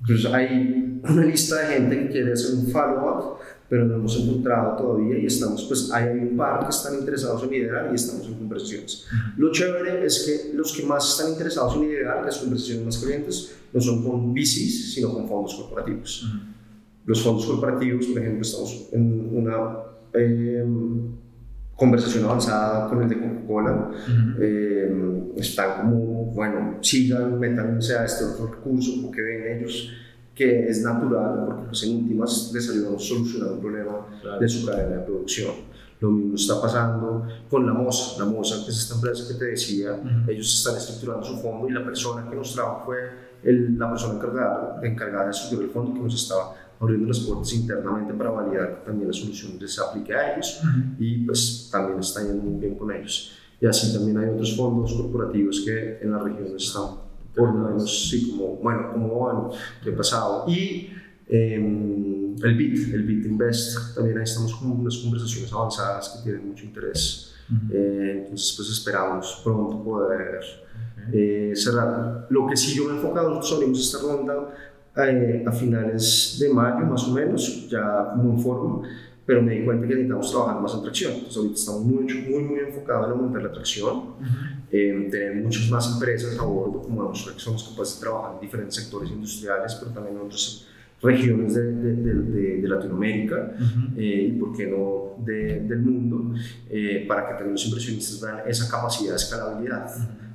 Entonces 0.00 0.32
hay 0.32 1.00
una 1.02 1.24
lista 1.24 1.58
de 1.60 1.74
gente 1.74 1.98
que 1.98 2.08
quiere 2.08 2.32
hacer 2.32 2.54
un 2.56 2.66
follow-up 2.68 3.38
pero 3.72 3.86
no 3.86 3.94
hemos 3.94 4.20
encontrado 4.20 4.76
todavía 4.76 5.16
y 5.16 5.24
estamos, 5.24 5.62
pues 5.62 5.90
hay 5.90 6.18
un 6.18 6.36
par 6.36 6.62
que 6.64 6.68
están 6.68 6.94
interesados 6.94 7.42
en 7.44 7.50
liderar 7.52 7.88
y 7.90 7.94
estamos 7.94 8.26
en 8.26 8.34
conversaciones. 8.34 9.06
Lo 9.38 9.50
chévere 9.50 10.04
es 10.04 10.24
que 10.26 10.54
los 10.54 10.76
que 10.76 10.84
más 10.84 11.08
están 11.08 11.32
interesados 11.32 11.76
en 11.76 11.80
liderar, 11.88 12.22
las 12.22 12.36
conversaciones 12.36 12.84
más 12.84 12.98
calientes, 12.98 13.56
no 13.72 13.80
son 13.80 14.04
con 14.04 14.34
VCs, 14.34 14.92
sino 14.92 15.14
con 15.14 15.26
fondos 15.26 15.54
corporativos. 15.54 16.30
Los 17.06 17.22
fondos 17.22 17.46
corporativos, 17.46 18.04
por 18.08 18.18
ejemplo, 18.20 18.42
estamos 18.42 18.88
en 18.92 19.30
una 19.32 19.78
em, 20.12 21.10
conversación 21.74 22.24
avanzada 22.26 22.90
con 22.90 23.02
el 23.02 23.08
de 23.08 23.20
Coca-Cola. 23.20 23.90
Em, 24.38 25.30
están 25.34 25.80
como, 25.80 26.26
bueno, 26.26 26.76
sigan, 26.82 27.40
métanse 27.40 27.96
a 27.96 28.04
este 28.04 28.24
otro 28.24 28.48
recurso 28.48 29.00
porque 29.00 29.22
ven 29.22 29.56
ellos 29.56 29.88
que 30.34 30.68
es 30.68 30.82
natural 30.82 31.44
porque 31.46 31.64
pues, 31.68 31.82
en 31.84 31.96
últimas 31.96 32.50
les 32.54 32.70
ayudamos 32.70 33.02
a 33.02 33.06
solucionar 33.06 33.52
un 33.52 33.60
problema 33.60 34.06
de 34.40 34.48
su 34.48 34.66
cadena 34.66 34.96
de 34.96 35.02
producción. 35.02 35.72
Lo 36.00 36.10
mismo 36.10 36.34
está 36.34 36.60
pasando 36.60 37.26
con 37.48 37.64
la 37.64 37.72
MOSA. 37.72 38.18
La 38.18 38.30
MOSA, 38.30 38.64
que 38.64 38.70
es 38.70 38.78
esta 38.78 38.96
empresa 38.96 39.28
que 39.28 39.38
te 39.38 39.44
decía, 39.44 40.00
ellos 40.26 40.52
están 40.52 40.76
estructurando 40.76 41.24
su 41.24 41.36
fondo 41.38 41.68
y 41.68 41.72
la 41.72 41.84
persona 41.84 42.28
que 42.28 42.34
nos 42.34 42.54
trajo 42.54 42.82
fue 42.86 42.96
el, 43.44 43.78
la 43.78 43.90
persona 43.90 44.14
encargada, 44.14 44.80
encargada 44.82 45.24
de 45.26 45.30
estructurar 45.30 45.64
el 45.64 45.70
fondo 45.70 45.94
que 45.94 46.00
nos 46.00 46.14
estaba 46.14 46.54
abriendo 46.80 47.06
las 47.06 47.20
puertas 47.20 47.52
internamente 47.52 48.12
para 48.14 48.30
validar 48.30 48.80
que 48.80 48.86
también 48.86 49.06
la 49.06 49.14
solución 49.14 49.52
les 49.60 49.78
aplique 49.78 50.12
a 50.12 50.32
ellos 50.34 50.60
y 50.98 51.24
pues 51.24 51.68
también 51.70 52.00
está 52.00 52.22
yendo 52.24 52.42
muy 52.42 52.60
bien 52.60 52.74
con 52.74 52.90
ellos. 52.90 53.38
Y 53.60 53.66
así 53.66 53.92
también 53.96 54.18
hay 54.18 54.28
otros 54.30 54.56
fondos 54.56 54.92
corporativos 54.92 55.62
que 55.64 56.00
en 56.02 56.10
la 56.10 56.18
región 56.18 56.56
están 56.56 56.96
por 57.34 57.54
lo 57.54 57.68
menos, 57.68 58.10
sí, 58.10 58.30
como, 58.30 58.56
bueno, 58.56 58.92
como 58.92 59.50
he 59.84 59.90
pasado. 59.92 60.44
Y 60.48 60.90
em, 61.28 62.36
el 62.42 62.56
BIT, 62.56 62.94
el 62.94 63.02
BIT 63.02 63.26
Invest, 63.26 63.94
también 63.94 64.18
ahí 64.18 64.24
estamos 64.24 64.54
con 64.54 64.72
unas 64.72 64.96
conversaciones 64.98 65.52
avanzadas 65.52 66.08
que 66.10 66.30
tienen 66.30 66.48
mucho 66.48 66.64
interés. 66.64 67.34
Eh, 67.70 68.22
entonces, 68.22 68.54
pues 68.56 68.70
esperamos 68.70 69.40
pronto 69.44 69.82
poder 69.82 70.40
eh, 71.12 71.52
cerrar. 71.54 72.26
Lo 72.30 72.46
que 72.46 72.56
sí 72.56 72.74
yo 72.74 72.84
me 72.84 72.92
he 72.92 72.96
enfocado, 72.96 73.28
nosotros 73.28 73.54
abrimos 73.54 73.80
esta 73.80 73.98
ronda 74.06 74.54
eh, 74.96 75.44
a 75.46 75.52
finales 75.52 76.38
de 76.40 76.48
mayo, 76.48 76.86
más 76.86 77.04
o 77.04 77.12
menos, 77.12 77.68
ya 77.68 78.10
como 78.14 78.32
en 78.32 78.38
forma 78.38 78.88
pero 79.24 79.42
me 79.42 79.54
di 79.54 79.64
cuenta 79.64 79.86
que 79.86 79.94
necesitamos 79.94 80.30
trabajar 80.30 80.60
más 80.60 80.74
en 80.74 80.82
tracción. 80.82 81.12
Entonces 81.12 81.36
ahorita 81.36 81.54
estamos 81.54 81.82
muy, 81.82 82.04
muy, 82.04 82.42
muy 82.42 82.60
enfocados 82.60 83.06
en 83.06 83.12
aumentar 83.12 83.42
la 83.42 83.52
tracción, 83.52 84.02
en 84.70 85.10
tener 85.10 85.36
muchas 85.36 85.70
más 85.70 85.92
empresas 85.92 86.38
a 86.38 86.42
bordo, 86.42 86.82
como 86.82 87.02
demostrar 87.02 87.34
que 87.36 87.40
somos 87.40 87.62
capaces 87.62 88.00
de 88.00 88.06
trabajar 88.06 88.34
en 88.34 88.40
diferentes 88.40 88.76
sectores 88.76 89.10
industriales, 89.10 89.74
pero 89.76 89.92
también 89.92 90.16
en 90.16 90.22
otras 90.22 90.66
regiones 91.02 91.54
de, 91.54 91.72
de, 91.72 92.60
de, 92.60 92.68
Latinoamérica 92.68 93.54
eh, 93.96 94.30
y, 94.32 94.38
por 94.38 94.56
qué 94.56 94.68
no, 94.68 95.16
del 95.24 95.80
mundo, 95.80 96.34
eh, 96.70 97.04
para 97.08 97.26
que 97.26 97.34
también 97.34 97.52
los 97.52 97.66
inversionistas 97.66 98.20
vean 98.20 98.48
esa 98.48 98.70
capacidad 98.70 99.10
de 99.10 99.16
escalabilidad. 99.16 99.90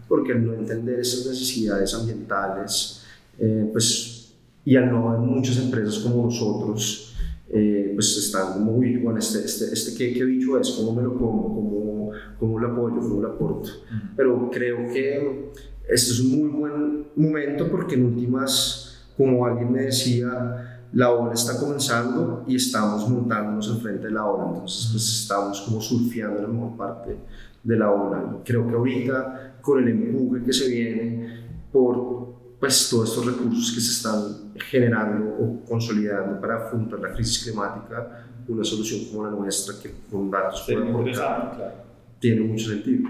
Porque 0.07 0.33
al 0.33 0.45
no 0.45 0.53
entender 0.53 0.99
esas 0.99 1.25
necesidades 1.25 1.93
ambientales, 1.93 3.05
eh, 3.39 3.69
pues, 3.71 4.33
y 4.63 4.75
al 4.75 4.89
no 4.91 5.09
haber 5.09 5.21
muchas 5.21 5.57
empresas 5.57 5.99
como 5.99 6.25
nosotros, 6.25 7.06
eh, 7.49 7.91
pues 7.95 8.17
están 8.17 8.53
como, 8.53 8.77
uy, 8.77 8.97
bueno, 8.97 9.19
este, 9.19 9.39
este, 9.39 9.73
este 9.73 9.97
¿qué, 9.97 10.13
¿qué, 10.13 10.25
bicho 10.25 10.59
es? 10.59 10.71
¿Cómo 10.71 10.93
me 10.93 11.03
lo 11.03 11.17
como? 11.17 11.55
¿Cómo, 11.55 12.11
cómo 12.39 12.59
lo 12.59 12.71
apoyo? 12.71 12.99
¿Cómo 12.99 13.21
lo 13.21 13.29
aporto? 13.29 13.69
Pero 14.15 14.49
creo 14.51 14.77
que 14.91 15.51
este 15.87 16.11
es 16.11 16.19
un 16.19 16.39
muy 16.39 16.49
buen 16.49 17.07
momento 17.15 17.69
porque 17.69 17.95
en 17.95 18.05
últimas, 18.05 19.05
como 19.15 19.45
alguien 19.45 19.71
me 19.71 19.83
decía, 19.83 20.83
la 20.91 21.11
ola 21.11 21.33
está 21.33 21.57
comenzando 21.57 22.43
y 22.47 22.55
estamos 22.55 23.09
montándonos 23.09 23.69
enfrente 23.69 24.07
de 24.07 24.13
la 24.13 24.25
ola, 24.25 24.49
entonces 24.49 24.89
pues 24.91 25.21
estamos 25.21 25.61
como 25.61 25.81
surfeando 25.81 26.41
la 26.41 26.47
mejor 26.47 26.77
parte 26.77 27.15
de 27.63 27.77
la 27.77 27.91
ola. 27.91 28.37
Creo 28.43 28.67
que 28.67 28.73
ahorita, 28.73 29.57
con 29.61 29.83
el 29.83 29.89
empuje 29.89 30.43
que 30.43 30.53
se 30.53 30.69
viene 30.69 31.45
por 31.71 32.36
pues 32.59 32.89
todos 32.89 33.09
estos 33.09 33.25
recursos 33.25 33.71
que 33.73 33.81
se 33.81 33.91
están 33.91 34.53
generando 34.69 35.25
o 35.39 35.65
consolidando 35.65 36.41
para 36.41 36.65
afrontar 36.65 36.99
la 36.99 37.13
crisis 37.13 37.43
climática, 37.43 38.25
una 38.47 38.63
solución 38.63 39.05
como 39.11 39.25
la 39.25 39.31
nuestra 39.31 39.75
que 39.81 39.91
con 40.09 40.31
datos 40.31 40.63
puede 40.65 40.89
aportar, 40.89 41.53
claro. 41.55 41.73
tiene 42.19 42.41
mucho 42.41 42.69
sentido. 42.69 43.09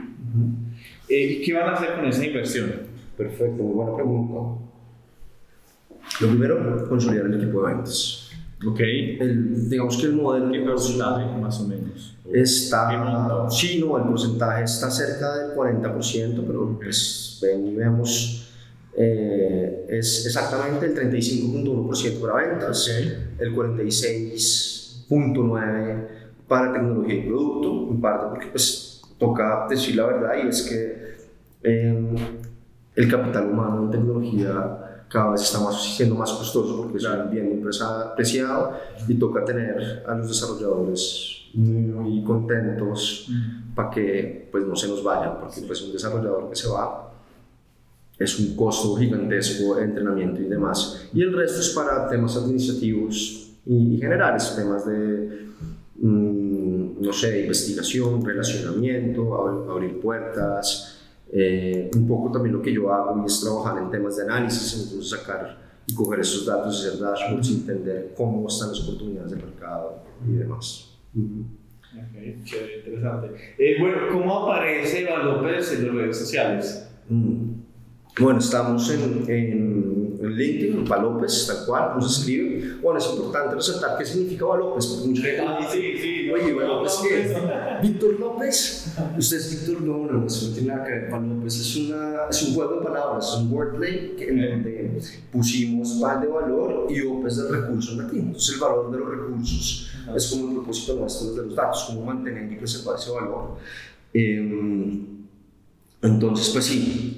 Eh, 1.07 1.39
¿Y 1.39 1.41
qué 1.41 1.53
van 1.53 1.69
a 1.69 1.73
hacer 1.73 1.95
con 1.95 2.05
esa 2.05 2.25
inversión? 2.25 2.73
Perfecto, 3.15 3.63
muy 3.63 3.73
buena 3.73 3.95
pregunta. 3.95 4.63
Lo 6.21 6.27
primero, 6.29 6.87
consolidar 6.89 7.27
el 7.27 7.41
equipo 7.41 7.65
de 7.65 7.73
ventas. 7.73 8.31
Ok. 8.65 8.79
El, 8.79 9.69
digamos 9.69 9.97
que 9.97 10.07
el 10.07 10.13
modelo... 10.13 10.51
¿Qué 10.51 10.59
porcentaje 10.61 11.37
más 11.39 11.59
o 11.61 11.67
menos? 11.67 12.17
Está... 12.33 13.49
Sí, 13.49 13.79
no, 13.79 13.97
el 13.97 14.03
porcentaje 14.05 14.63
está 14.63 14.89
cerca 14.89 15.35
del 15.37 15.55
40%, 15.55 16.43
pero 16.45 16.77
pues 16.79 17.39
ven 17.41 17.67
y 17.67 17.75
vemos 17.75 18.46
eh, 18.99 19.85
es 19.89 20.25
exactamente 20.25 20.87
el 20.87 20.95
35.1% 20.95 22.19
para 22.19 22.47
ventas, 22.47 22.89
el 23.37 23.55
46.9% 23.55 26.07
para 26.47 26.73
tecnología 26.73 27.13
y 27.13 27.27
producto, 27.27 27.89
en 27.91 28.01
parte 28.01 28.25
porque 28.29 28.47
pues 28.47 29.03
toca 29.19 29.67
decir 29.69 29.97
la 29.97 30.07
verdad 30.07 30.43
y 30.43 30.47
es 30.47 30.63
que 30.63 31.15
em, 31.61 32.15
el 32.95 33.11
capital 33.11 33.51
humano 33.51 33.83
en 33.83 33.91
tecnología 33.91 35.03
cada 35.09 35.29
vez 35.31 35.43
está 35.43 35.59
más, 35.59 35.95
siendo 35.95 36.15
más 36.15 36.31
costoso 36.31 36.81
porque 36.81 36.97
es 36.97 37.05
un 37.05 37.29
bien 37.29 37.63
apreciado 37.81 38.79
y 39.07 39.13
toca 39.13 39.45
tener 39.45 40.03
a 40.07 40.15
los 40.15 40.27
desarrolladores 40.27 41.43
muy 41.53 42.23
contentos 42.23 43.29
para 43.75 43.91
que 43.91 44.49
pues 44.51 44.65
no 44.65 44.75
se 44.75 44.87
nos 44.87 45.03
vayan 45.03 45.39
porque 45.39 45.61
pues 45.61 45.83
un 45.83 45.93
desarrollador 45.93 46.49
que 46.49 46.55
se 46.55 46.67
va 46.67 47.07
es 48.19 48.39
un 48.39 48.55
costo 48.55 48.95
gigantesco 48.95 49.79
entrenamiento 49.79 50.41
y 50.41 50.45
demás. 50.45 51.07
Y 51.13 51.21
el 51.21 51.33
resto 51.33 51.59
es 51.59 51.69
para 51.69 52.09
temas 52.09 52.35
administrativos 52.37 53.51
y, 53.65 53.97
generales, 53.97 54.53
temas 54.55 54.85
de, 54.85 55.47
mm, 55.97 57.01
no 57.01 57.13
sé, 57.13 57.41
investigación, 57.41 58.23
relacionamiento, 58.25 59.69
abrir 59.69 59.99
puertas. 59.99 60.99
Eh, 61.31 61.91
un 61.95 62.07
poco 62.07 62.31
también 62.31 62.55
lo 62.55 62.61
que 62.61 62.73
yo 62.73 62.91
hago 62.91 63.23
es 63.25 63.41
trabajar 63.41 63.83
en 63.83 63.91
temas 63.91 64.15
de 64.15 64.23
análisis, 64.23 64.83
entonces 64.83 65.09
sacar 65.09 65.57
y 65.85 65.93
coger 65.93 66.21
esos 66.21 66.45
datos, 66.45 66.85
hacer 66.85 66.99
dashboards, 66.99 67.49
entender 67.49 68.13
cómo 68.15 68.47
están 68.47 68.69
las 68.69 68.81
oportunidades 68.81 69.31
de 69.31 69.37
mercado 69.37 70.03
y 70.27 70.33
demás. 70.33 70.93
Okay, 71.13 72.43
interesante. 72.85 73.27
Eh, 73.57 73.75
bueno, 73.79 73.97
¿cómo 74.11 74.43
aparece 74.43 75.01
Eva 75.01 75.23
López 75.23 75.73
en 75.73 75.87
las 75.87 75.95
redes 75.95 76.17
sociales? 76.17 76.89
Mm. 77.09 77.66
Bueno, 78.19 78.39
estamos 78.39 78.89
en, 78.89 79.23
en, 79.27 80.17
en 80.19 80.35
LinkedIn, 80.35 80.85
Valópez, 80.85 81.45
tal 81.45 81.65
cual, 81.67 81.89
como 81.93 82.01
se 82.07 82.19
escribe. 82.21 82.75
Bueno, 82.81 82.97
es 82.99 83.07
importante 83.11 83.55
resaltar 83.55 83.95
qué 83.97 84.05
significa 84.05 84.45
Valópez, 84.45 84.87
porque 84.87 85.07
mucha 85.09 85.21
gente 85.21 85.41
Ah, 85.47 85.59
sí, 85.71 85.81
sí. 86.01 86.29
oye, 86.31 86.53
Valópez, 86.53 86.99
¿qué. 87.03 87.87
¿Víctor 87.87 88.19
López? 88.19 88.95
Usted 89.17 89.37
es 89.37 89.51
Víctor, 89.67 89.81
no, 89.83 90.11
no, 90.11 90.25
eso 90.25 90.47
no 90.47 90.53
tiene 90.55 90.69
nada 90.69 90.83
que 90.85 90.91
ver. 90.93 91.11
Valópez 91.11 91.59
es, 91.59 91.75
una, 91.75 92.15
es 92.29 92.41
un 92.43 92.55
juego 92.55 92.79
de 92.79 92.85
palabras, 92.85 93.27
es 93.29 93.39
un 93.39 93.51
wordplay 93.53 94.15
en 94.19 94.41
donde 94.41 95.01
pusimos 95.31 95.99
val 95.99 96.21
de 96.21 96.27
valor 96.27 96.87
y 96.89 97.01
OPES 97.01 97.37
del 97.37 97.49
recurso 97.61 97.91
en 97.91 97.97
latín. 97.99 98.19
Entonces, 98.27 98.55
el 98.55 98.59
valor 98.61 98.91
de 98.91 98.97
los 98.97 99.09
recursos 99.09 99.91
es 100.15 100.27
como 100.27 100.47
el 100.49 100.53
propósito 100.55 100.95
nuestro 100.95 101.33
de 101.33 101.45
los 101.45 101.55
datos, 101.55 101.83
cómo 101.87 102.03
mantener 102.05 102.51
y 102.51 102.55
preservar 102.55 102.95
ese 102.97 103.11
valor. 103.11 103.57
Eh, 104.13 105.03
entonces, 106.01 106.49
pues 106.49 106.65
sí, 106.65 107.16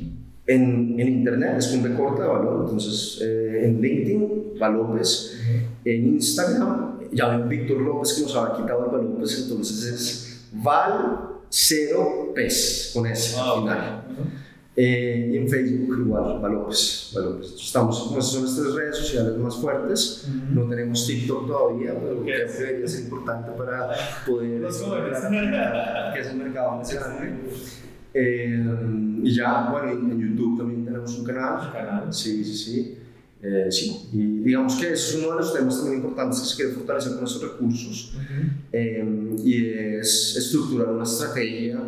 en, 0.50 1.00
en 1.00 1.08
Internet 1.08 1.56
es 1.60 1.72
un 1.74 1.84
recorte 1.84 2.22
de 2.24 2.28
valor, 2.28 2.64
entonces 2.66 3.20
eh, 3.22 3.66
en 3.66 3.82
LinkedIn, 3.82 4.54
Valópez, 4.60 5.40
en 5.86 6.08
Instagram, 6.16 7.00
ya 7.12 7.28
ven 7.30 7.48
Víctor 7.50 7.82
López 7.82 8.14
que 8.14 8.22
nos 8.24 8.36
había 8.36 8.56
quitado 8.58 8.86
el 8.86 8.92
Valópez, 8.92 9.44
entonces 9.44 9.84
es 9.94 10.50
Val 10.54 11.20
0 11.50 12.32
Pes, 12.36 12.92
con 12.94 13.06
S 13.08 13.36
Ah, 13.38 13.44
al 13.44 13.50
ok. 13.60 13.64
final. 13.64 14.04
Eh, 14.82 15.32
y 15.34 15.38
en 15.38 15.50
Facebook 15.50 15.98
igual, 16.06 16.40
Valópez, 16.40 17.12
Valópez. 17.14 17.54
Estamos, 17.60 18.12
esas 18.12 18.32
son 18.32 18.42
nuestras 18.44 18.74
redes 18.76 18.96
sociales 18.98 19.36
más 19.38 19.56
fuertes, 19.58 20.28
no 20.52 20.70
tenemos 20.70 21.06
TikTok 21.06 21.48
todavía, 21.48 21.94
pero 22.00 22.24
que 22.24 22.32
debería 22.32 22.88
ser 22.88 23.02
importante 23.02 23.52
para 23.58 23.90
poder 24.26 24.62
Los 24.62 24.82
jóvenes. 24.82 25.20
que 26.14 26.20
es 26.22 26.28
el 26.28 26.38
mercado 26.38 26.72
más 26.78 26.94
grande. 26.94 27.34
Eh, 28.14 29.20
y 29.24 29.36
ya, 29.36 29.70
bueno, 29.72 29.92
en 29.92 30.20
YouTube 30.20 30.58
también 30.58 30.86
tenemos 30.86 31.18
un 31.18 31.26
canal. 31.26 31.72
Canal. 31.72 32.14
Sí, 32.14 32.44
sí, 32.44 32.56
sí. 32.56 32.98
Eh, 33.42 33.68
sí. 33.72 34.10
Y 34.12 34.40
digamos 34.40 34.76
que 34.76 34.94
es 34.94 35.16
uno 35.16 35.32
de 35.32 35.36
los 35.38 35.54
temas 35.54 35.78
también 35.78 36.02
importantes 36.02 36.42
que 36.42 36.46
se 36.46 36.56
quiere 36.56 36.72
fortalecer 36.74 37.12
con 37.14 37.22
nuestros 37.22 37.52
recursos 37.54 38.14
eh, 38.72 39.36
y 39.44 39.66
es 39.66 40.36
estructurar 40.38 40.90
una 40.90 41.04
estrategia 41.04 41.80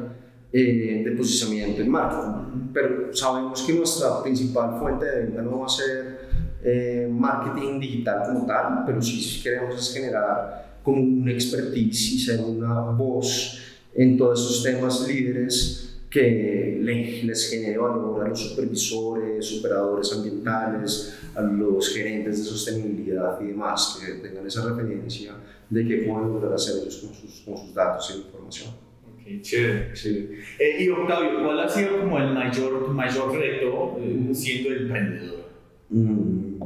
eh, 0.54 1.02
de 1.04 1.12
posicionamiento 1.12 1.82
en 1.82 1.90
marketing. 1.90 2.70
Pero 2.74 3.14
sabemos 3.14 3.64
que 3.64 3.74
nuestra 3.74 4.24
principal 4.24 4.80
fuente 4.80 5.06
de 5.06 5.26
venta 5.26 5.42
no 5.42 5.60
va 5.60 5.66
a 5.66 5.70
ser 5.70 6.30
eh, 6.64 7.10
marketing 7.12 7.80
digital 7.80 8.24
como 8.28 8.46
tal, 8.46 8.84
pero 8.86 9.02
sí, 9.02 9.22
sí 9.22 9.42
queremos 9.42 9.76
es 9.76 9.94
generar 9.94 10.80
como 10.84 11.02
una 11.02 11.32
expertise 11.32 12.14
y 12.14 12.20
ser 12.20 12.40
una 12.40 12.92
voz 12.92 13.60
en 13.94 14.18
todos 14.18 14.40
esos 14.40 14.64
temas 14.64 15.06
líderes 15.08 15.91
que 16.12 16.78
le- 16.82 17.24
les 17.24 17.50
valor 17.78 18.26
a 18.26 18.28
los 18.30 18.50
supervisores, 18.50 19.60
operadores 19.60 20.12
ambientales, 20.12 21.18
a 21.34 21.42
los 21.42 21.90
gerentes 21.94 22.40
de 22.40 22.44
sostenibilidad 22.44 23.40
y 23.42 23.46
demás, 23.48 23.98
que 24.06 24.16
tengan 24.16 24.46
esa 24.46 24.70
referencia 24.70 25.34
de 25.70 25.88
qué 25.88 25.96
pueden 26.00 26.34
lograr 26.34 26.54
hacer 26.54 26.82
ellos 26.82 26.98
con 26.98 27.14
sus, 27.14 27.42
con 27.46 27.58
sus 27.58 27.74
datos 27.74 28.12
y 28.14 28.18
información. 28.20 28.72
Ok, 29.10 29.42
chévere, 29.42 29.94
chévere. 29.94 30.40
Eh, 30.60 30.84
y 30.84 30.90
Octavio, 30.90 31.44
¿cuál 31.46 31.60
ha 31.62 31.70
sido 31.70 32.02
como 32.02 32.18
el 32.18 32.34
mayor, 32.34 32.90
mayor 32.90 33.32
reto 33.34 33.98
eh, 34.02 34.30
siendo 34.34 34.70
emprendedor? 34.76 35.46
Mm, 35.90 36.62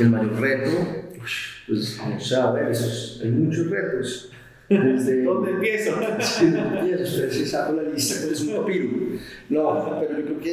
el 0.00 0.10
mayor 0.10 0.40
reto, 0.40 0.70
pues 1.68 1.98
no 2.08 2.18
sé, 2.18 2.36
a 2.36 2.50
ver, 2.52 2.70
esos- 2.70 3.20
hay 3.22 3.30
muchos 3.30 3.68
retos. 3.68 4.30
Desde, 4.68 5.22
¿Dónde 5.24 5.50
empiezo? 5.52 5.92
Sí, 6.20 6.46
empiezo, 6.46 7.06
se 7.30 7.46
saca 7.46 7.72
la 7.72 7.82
lista, 7.82 8.16
pero 8.22 8.32
es 8.32 8.40
un 8.42 8.56
papiro. 8.56 8.88
No, 9.50 9.98
pero 10.00 10.18
yo 10.18 10.24
creo 10.24 10.40
que 10.40 10.52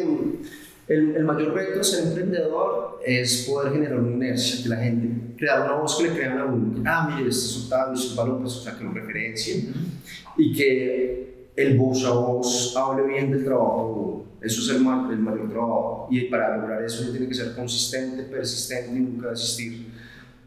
eh, 0.00 0.04
el, 0.88 1.16
el 1.16 1.24
mayor 1.24 1.54
reto 1.54 1.78
de 1.78 1.84
ser 1.84 2.08
emprendedor 2.08 3.00
es 3.06 3.46
poder 3.48 3.72
generar 3.72 3.98
una 4.00 4.12
inercia, 4.12 4.62
que 4.62 4.68
la 4.68 4.76
gente, 4.76 5.36
crear 5.36 5.62
una 5.62 5.74
voz 5.80 5.96
que 5.96 6.04
le 6.08 6.14
crean 6.14 6.38
a 6.38 6.44
uno, 6.46 6.82
ah, 6.86 7.14
mire, 7.16 7.28
este 7.30 7.44
es 7.46 7.62
Octavio, 7.64 7.94
este 7.94 8.08
es 8.08 8.14
pues, 8.14 8.52
o 8.56 8.60
sea, 8.62 8.76
que 8.78 8.84
lo 8.84 8.92
referencien, 8.92 9.72
y 10.36 10.52
que 10.54 11.48
el 11.56 11.78
voz 11.78 12.04
a 12.04 12.10
voz 12.10 12.74
hable 12.76 13.06
bien 13.06 13.30
del 13.30 13.44
trabajo. 13.44 14.26
Eso 14.42 14.60
es 14.60 14.76
el, 14.76 14.82
ma- 14.84 15.08
el 15.10 15.18
mayor 15.20 15.48
trabajo. 15.48 16.06
Y 16.10 16.22
para 16.22 16.58
lograr 16.58 16.84
eso 16.84 17.02
uno 17.04 17.12
tiene 17.12 17.28
que 17.28 17.34
ser 17.34 17.54
consistente, 17.54 18.24
persistente 18.24 18.94
y 18.94 19.00
nunca 19.00 19.30
desistir. 19.30 19.86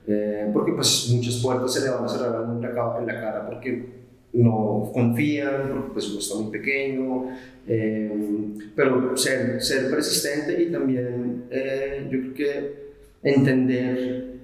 Eh, 0.07 0.49
porque 0.53 0.71
pues 0.71 1.09
muchas 1.13 1.35
puertas 1.35 1.73
se 1.73 1.81
le 1.81 1.89
van 1.89 2.05
a 2.05 2.07
cerrar 2.07 2.45
en 2.45 3.07
la 3.07 3.13
cara 3.21 3.45
porque 3.45 3.97
no 4.33 4.89
confían, 4.93 5.69
porque 5.73 5.89
pues 5.93 6.09
uno 6.09 6.19
está 6.19 6.35
muy 6.35 6.51
pequeño, 6.51 7.25
eh, 7.67 8.11
pero 8.75 9.17
ser, 9.17 9.61
ser 9.61 9.89
persistente 9.89 10.61
y 10.61 10.71
también 10.71 11.45
eh, 11.49 12.07
yo 12.09 12.19
creo 12.19 12.33
que 12.33 12.87
entender 13.23 14.37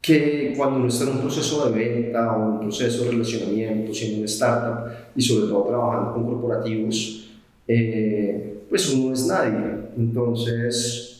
que 0.00 0.54
cuando 0.56 0.78
uno 0.78 0.88
está 0.88 1.04
en 1.04 1.10
un 1.10 1.18
proceso 1.18 1.68
de 1.68 1.78
venta 1.78 2.36
o 2.36 2.52
un 2.52 2.60
proceso 2.60 3.04
de 3.04 3.10
relacionamiento, 3.10 3.92
siendo 3.92 4.18
una 4.18 4.26
startup 4.26 4.92
y 5.16 5.22
sobre 5.22 5.48
todo 5.48 5.64
trabajando 5.64 6.12
con 6.12 6.26
corporativos, 6.26 7.30
eh, 7.66 8.60
pues 8.68 8.92
uno 8.92 9.12
es 9.12 9.26
nadie. 9.26 9.58
Entonces, 9.96 11.15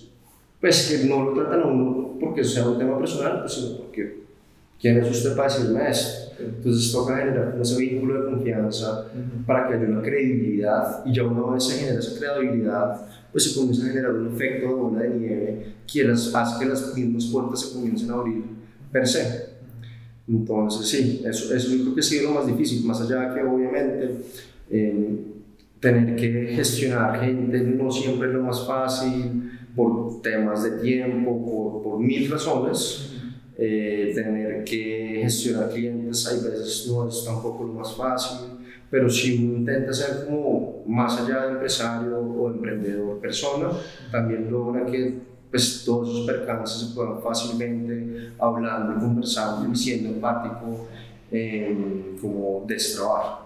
pues 0.61 0.89
que 1.01 1.07
no 1.09 1.25
lo 1.25 1.33
tratan 1.35 1.61
a 1.61 1.67
uno 1.67 2.17
porque 2.21 2.43
sea 2.45 2.67
un 2.69 2.79
tema 2.79 2.99
personal, 2.99 3.41
pues 3.41 3.53
sino 3.55 3.77
porque 3.79 4.21
¿quién 4.81 4.99
es 4.99 5.11
usted 5.11 5.37
para 5.37 5.53
decirme 5.53 5.91
esto? 5.91 6.33
Entonces 6.39 6.93
toca 6.93 7.17
generar 7.17 7.57
ese 7.61 7.79
vínculo 7.79 8.23
de 8.25 8.31
confianza 8.31 9.07
para 9.47 9.69
que 9.69 9.75
haya 9.75 9.87
una 9.87 10.03
credibilidad 10.03 11.03
y 11.07 11.15
ya 11.15 11.23
una 11.25 11.55
vez 11.55 11.65
se 11.65 11.79
genera 11.79 11.99
esa 12.01 12.19
credibilidad, 12.19 13.07
pues 13.33 13.45
se 13.45 13.59
comienza 13.59 13.85
a 13.87 13.89
generar 13.89 14.13
un 14.13 14.29
efecto 14.35 14.69
de 14.69 14.75
bola 14.75 15.01
de 15.03 15.11
nieve 15.11 15.67
que 15.91 16.05
las- 16.05 16.35
hace 16.35 16.59
que 16.65 16.69
las 16.71 16.95
mismas 16.95 17.25
puertas 17.27 17.61
se 17.61 17.75
comiencen 17.75 18.11
a 18.11 18.15
abrir 18.15 18.43
per 18.93 19.07
se. 19.07 19.57
Entonces 20.29 20.89
sí, 20.89 21.23
eso, 21.25 21.55
eso 21.55 21.71
yo 21.75 21.83
creo 21.83 21.95
que 21.95 22.01
ha 22.01 22.05
sido 22.05 22.25
lo 22.31 22.35
más 22.41 22.47
difícil, 22.47 22.85
más 22.85 23.01
allá 23.01 23.29
de 23.31 23.35
que 23.35 23.47
obviamente 23.47 24.11
eh, 24.71 25.21
tener 25.81 26.17
que 26.17 26.53
gestionar 26.57 27.21
gente 27.21 27.61
no 27.61 27.91
siempre 27.93 28.29
es 28.29 28.35
lo 28.35 28.43
más 28.43 28.67
fácil 28.67 29.53
por 29.77 30.23
temas 30.23 30.65
de 30.65 30.79
tiempo, 30.81 31.45
por, 31.45 31.83
por 31.83 32.01
mil 32.01 32.31
razones. 32.31 33.13
Eh, 33.59 34.13
tener 34.15 34.65
que 34.65 35.21
gestionar 35.23 35.71
clientes 35.71 36.27
hay 36.27 36.47
veces 36.47 36.89
no 36.91 37.09
es 37.09 37.25
tampoco 37.25 37.65
lo 37.65 37.73
más 37.73 37.97
fácil, 37.97 38.49
pero 38.91 39.09
si 39.09 39.39
uno 39.39 39.57
intenta 39.61 39.95
ser 39.95 40.27
como 40.27 40.83
más 40.87 41.19
allá 41.23 41.47
de 41.47 41.53
empresario 41.53 42.19
o 42.19 42.51
emprendedor 42.51 43.19
persona, 43.19 43.71
también 44.13 44.51
logra 44.51 44.85
que 44.85 45.15
pues, 45.51 45.85
todos 45.87 46.11
esos 46.11 46.27
percances 46.27 46.87
se 46.87 46.95
puedan 46.95 47.23
fácilmente 47.23 48.33
hablando, 48.39 49.01
conversando 49.01 49.73
y 49.73 49.75
siendo 49.75 50.11
empático, 50.11 50.87
eh, 51.33 52.15
como 52.21 52.63
destrabar. 52.67 53.46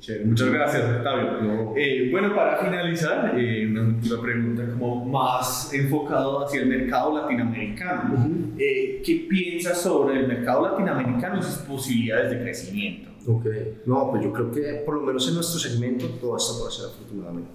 Chévere. 0.00 0.24
Muchas 0.24 0.50
gracias, 0.50 0.84
Octavio. 0.96 1.40
No. 1.42 1.74
Eh, 1.76 2.08
bueno, 2.10 2.34
para 2.34 2.58
finalizar, 2.58 3.32
eh, 3.38 3.66
una 3.70 3.82
última 3.82 4.20
pregunta 4.20 4.64
como 4.70 5.04
más 5.06 5.72
enfocado 5.72 6.44
hacia 6.44 6.60
el 6.62 6.68
mercado 6.68 7.16
latinoamericano. 7.16 8.30
Eh, 8.58 9.02
¿Qué 9.04 9.26
piensas 9.28 9.80
sobre 9.80 10.20
el 10.20 10.28
mercado 10.28 10.68
latinoamericano 10.68 11.38
y 11.38 11.42
sus 11.42 11.58
posibilidades 11.58 12.30
de 12.30 12.42
crecimiento? 12.42 13.10
Ok, 13.26 13.46
no, 13.86 14.10
pues 14.10 14.24
yo 14.24 14.32
creo 14.32 14.50
que 14.50 14.82
por 14.86 14.94
lo 14.94 15.02
menos 15.02 15.28
en 15.28 15.34
nuestro 15.34 15.58
segmento 15.58 16.06
todo 16.20 16.36
está 16.36 16.58
por 16.58 16.68
hacer 16.68 16.86
afortunadamente. 16.86 17.50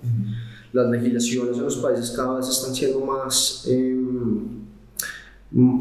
Las 0.71 0.89
legislaciones 0.89 1.57
en 1.57 1.63
los 1.63 1.77
países 1.77 2.11
cada 2.11 2.37
vez 2.37 2.47
están 2.47 2.75
siendo 2.75 2.99
más, 2.99 3.67
mm, 3.71 4.62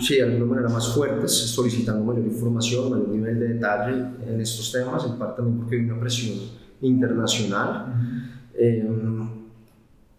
sí, 0.01 0.17
de 0.17 0.23
alguna 0.25 0.55
manera 0.55 0.69
más 0.69 0.95
fuertes, 0.95 1.33
solicitando 1.33 2.05
mayor 2.05 2.27
información, 2.27 2.91
mayor 2.91 3.09
nivel 3.09 3.39
de 3.41 3.49
detalle 3.49 4.05
en 4.27 4.41
estos 4.41 4.71
temas, 4.73 5.05
en 5.07 5.19
parte 5.19 5.37
también 5.37 5.59
porque 5.59 5.77
hay 5.77 5.83
una 5.83 6.01
presión 6.01 6.39
internacional. 6.81 7.95
Eh, 8.55 8.87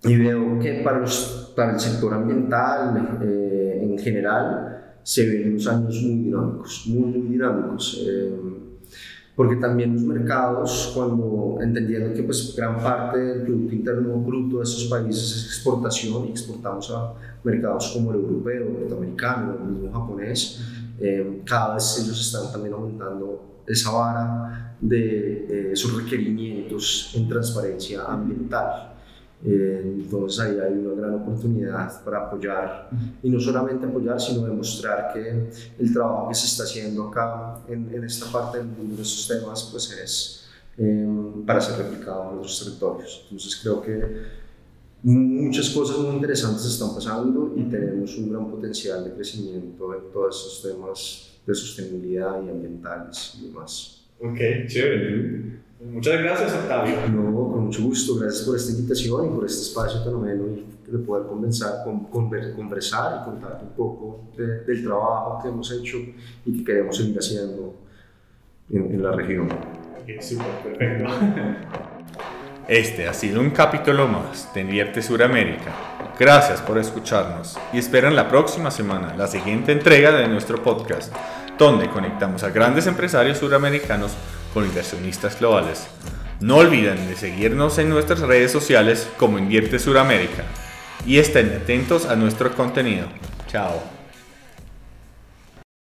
y 0.06 0.18
veo 0.18 0.60
que 0.60 0.82
para, 0.84 0.99
los, 0.99 1.54
para 1.56 1.74
el 1.74 1.80
sector 1.80 2.14
ambiental 2.14 3.20
eh, 3.24 3.80
en 3.84 3.97
general 3.97 4.97
se 5.01 5.30
ven 5.30 5.51
unos 5.51 5.68
años 5.68 6.01
muy 6.01 6.24
dinámicos, 6.24 6.84
muy, 6.88 7.12
muy 7.12 7.28
dinámicos. 7.30 8.04
eh, 8.06 8.64
porque 9.36 9.56
también 9.56 9.94
los 9.94 10.04
mercados, 10.04 10.92
cuando 10.96 11.58
entendiendo 11.62 12.14
que 12.14 12.24
pues 12.24 12.56
gran 12.56 12.78
parte 12.78 13.18
del 13.18 13.42
Producto 13.42 13.74
Interno 13.74 14.18
Bruto 14.18 14.58
de 14.58 14.64
esos 14.64 14.86
países 14.86 15.24
es 15.24 15.46
exportación 15.46 16.28
y 16.28 16.32
exportamos 16.32 16.92
a 16.92 17.14
mercados 17.44 17.92
como 17.94 18.12
el 18.12 18.18
europeo, 18.18 18.68
el 18.68 18.74
norteamericano, 18.82 19.56
el 19.60 19.72
mismo 19.72 19.92
japonés, 19.92 20.62
eh, 21.00 21.42
cada 21.46 21.74
vez 21.74 22.00
ellos 22.04 22.20
están 22.22 22.52
también 22.52 22.76
aumentando 22.76 23.62
esa 23.66 23.92
vara 23.92 24.78
de 24.80 25.72
eh, 25.72 25.76
sus 25.76 26.04
requerimientos 26.04 27.14
en 27.16 27.28
transparencia 27.28 28.04
ambiental. 28.04 28.93
Entonces 29.46 30.39
ahí 30.39 30.58
hay 30.58 30.74
una 30.74 30.94
gran 31.02 31.16
oportunidad 31.16 32.04
para 32.04 32.28
apoyar 32.28 32.89
y 33.22 33.30
no 33.30 33.39
solamente 33.39 33.86
apoyar, 33.86 34.20
sino 34.20 34.46
demostrar 34.46 35.12
que 35.14 35.50
el 35.80 35.94
trabajo 35.94 36.30
que 36.30 36.36
se 36.36 36.46
está 36.46 36.64
haciendo 36.64 37.10
acá 37.10 37.60
en, 37.68 37.94
en 37.94 38.04
esta 38.06 38.32
parte 38.32 38.60
del 38.60 38.68
mundo 38.68 38.96
de 38.96 39.02
estos 39.02 39.28
temas 39.28 39.68
pues 39.72 39.91
es 39.91 40.44
eh, 40.78 41.08
para 41.46 41.60
ser 41.60 41.78
replicado 41.78 42.32
en 42.32 42.38
otros 42.38 42.64
territorios. 42.64 43.22
Entonces 43.24 43.60
creo 43.62 43.82
que 43.82 44.44
muchas 45.04 45.70
cosas 45.72 46.00
muy 46.00 46.16
interesantes 46.16 46.66
están 46.66 46.96
pasando 46.96 47.54
y 47.56 47.64
tenemos 47.64 48.18
un 48.18 48.32
gran 48.32 48.50
potencial 48.50 49.04
de 49.04 49.12
crecimiento 49.12 49.94
en 49.94 50.12
todos 50.12 50.39
esos 50.39 50.72
temas 50.72 51.34
de 51.46 51.54
sostenibilidad 51.54 52.41
y 52.44 52.50
ambientales 52.50 53.38
y 53.39 53.48
demás. 53.48 54.06
Ok, 54.20 54.38
chévere. 54.68 55.60
Muchas 55.92 56.22
gracias, 56.22 56.54
Octavio. 56.54 56.96
No, 57.12 57.52
con 57.52 57.66
mucho 57.66 57.84
gusto. 57.84 58.16
Gracias 58.16 58.44
por 58.44 58.56
esta 58.56 58.72
invitación 58.72 59.26
y 59.26 59.30
por 59.30 59.46
este 59.46 59.62
espacio 59.62 60.02
tan 60.04 60.16
ameno 60.16 60.46
y 60.48 60.92
de 60.92 60.98
poder 61.00 61.28
conversar, 61.28 61.84
con, 61.84 62.06
conversar 62.06 63.22
y 63.22 63.26
contar 63.26 63.60
un 63.62 63.70
poco 63.70 64.30
del 64.38 64.84
trabajo 64.84 65.40
que 65.42 65.50
hemos 65.50 65.72
hecho 65.72 65.98
y 66.46 66.58
que 66.58 66.64
queremos 66.64 66.98
seguir 66.98 67.18
haciendo 67.18 67.76
en, 68.70 68.92
en 68.92 69.04
la 69.04 69.12
región. 69.12 69.50
Ok, 69.52 70.22
súper, 70.22 70.78
perfecto. 70.78 71.06
Este 72.66 73.10
ha 73.10 73.14
sido 73.14 73.42
un 73.42 73.50
capítulo 73.50 74.08
más 74.08 74.54
de 74.54 74.62
Invierte 74.62 75.02
Suramérica. 75.02 75.74
Gracias 76.18 76.62
por 76.62 76.78
escucharnos 76.78 77.58
y 77.74 77.78
esperan 77.78 78.16
la 78.16 78.30
próxima 78.30 78.72
semana 78.72 79.14
la 79.18 79.28
siguiente 79.28 79.74
entrega 79.74 80.14
de 80.14 80.30
nuestro 80.30 80.64
podcast, 80.64 81.14
donde 81.58 81.90
conectamos 81.90 82.42
a 82.44 82.52
grandes 82.52 82.88
empresarios 82.88 83.40
suramericanos 83.40 84.16
con 84.54 84.66
inversionistas 84.66 85.39
globales. 85.39 85.88
No 86.39 86.58
olviden 86.58 87.08
de 87.08 87.16
seguirnos 87.16 87.78
en 87.78 87.89
nuestras 87.89 88.20
redes 88.20 88.51
sociales 88.51 89.10
como 89.18 89.38
Invierte 89.38 89.80
Suramérica 89.80 90.43
y 91.06 91.18
estén 91.18 91.54
atentos 91.54 92.06
a 92.06 92.16
nuestro 92.16 92.54
contenido. 92.54 93.08
Chao. 93.47 94.03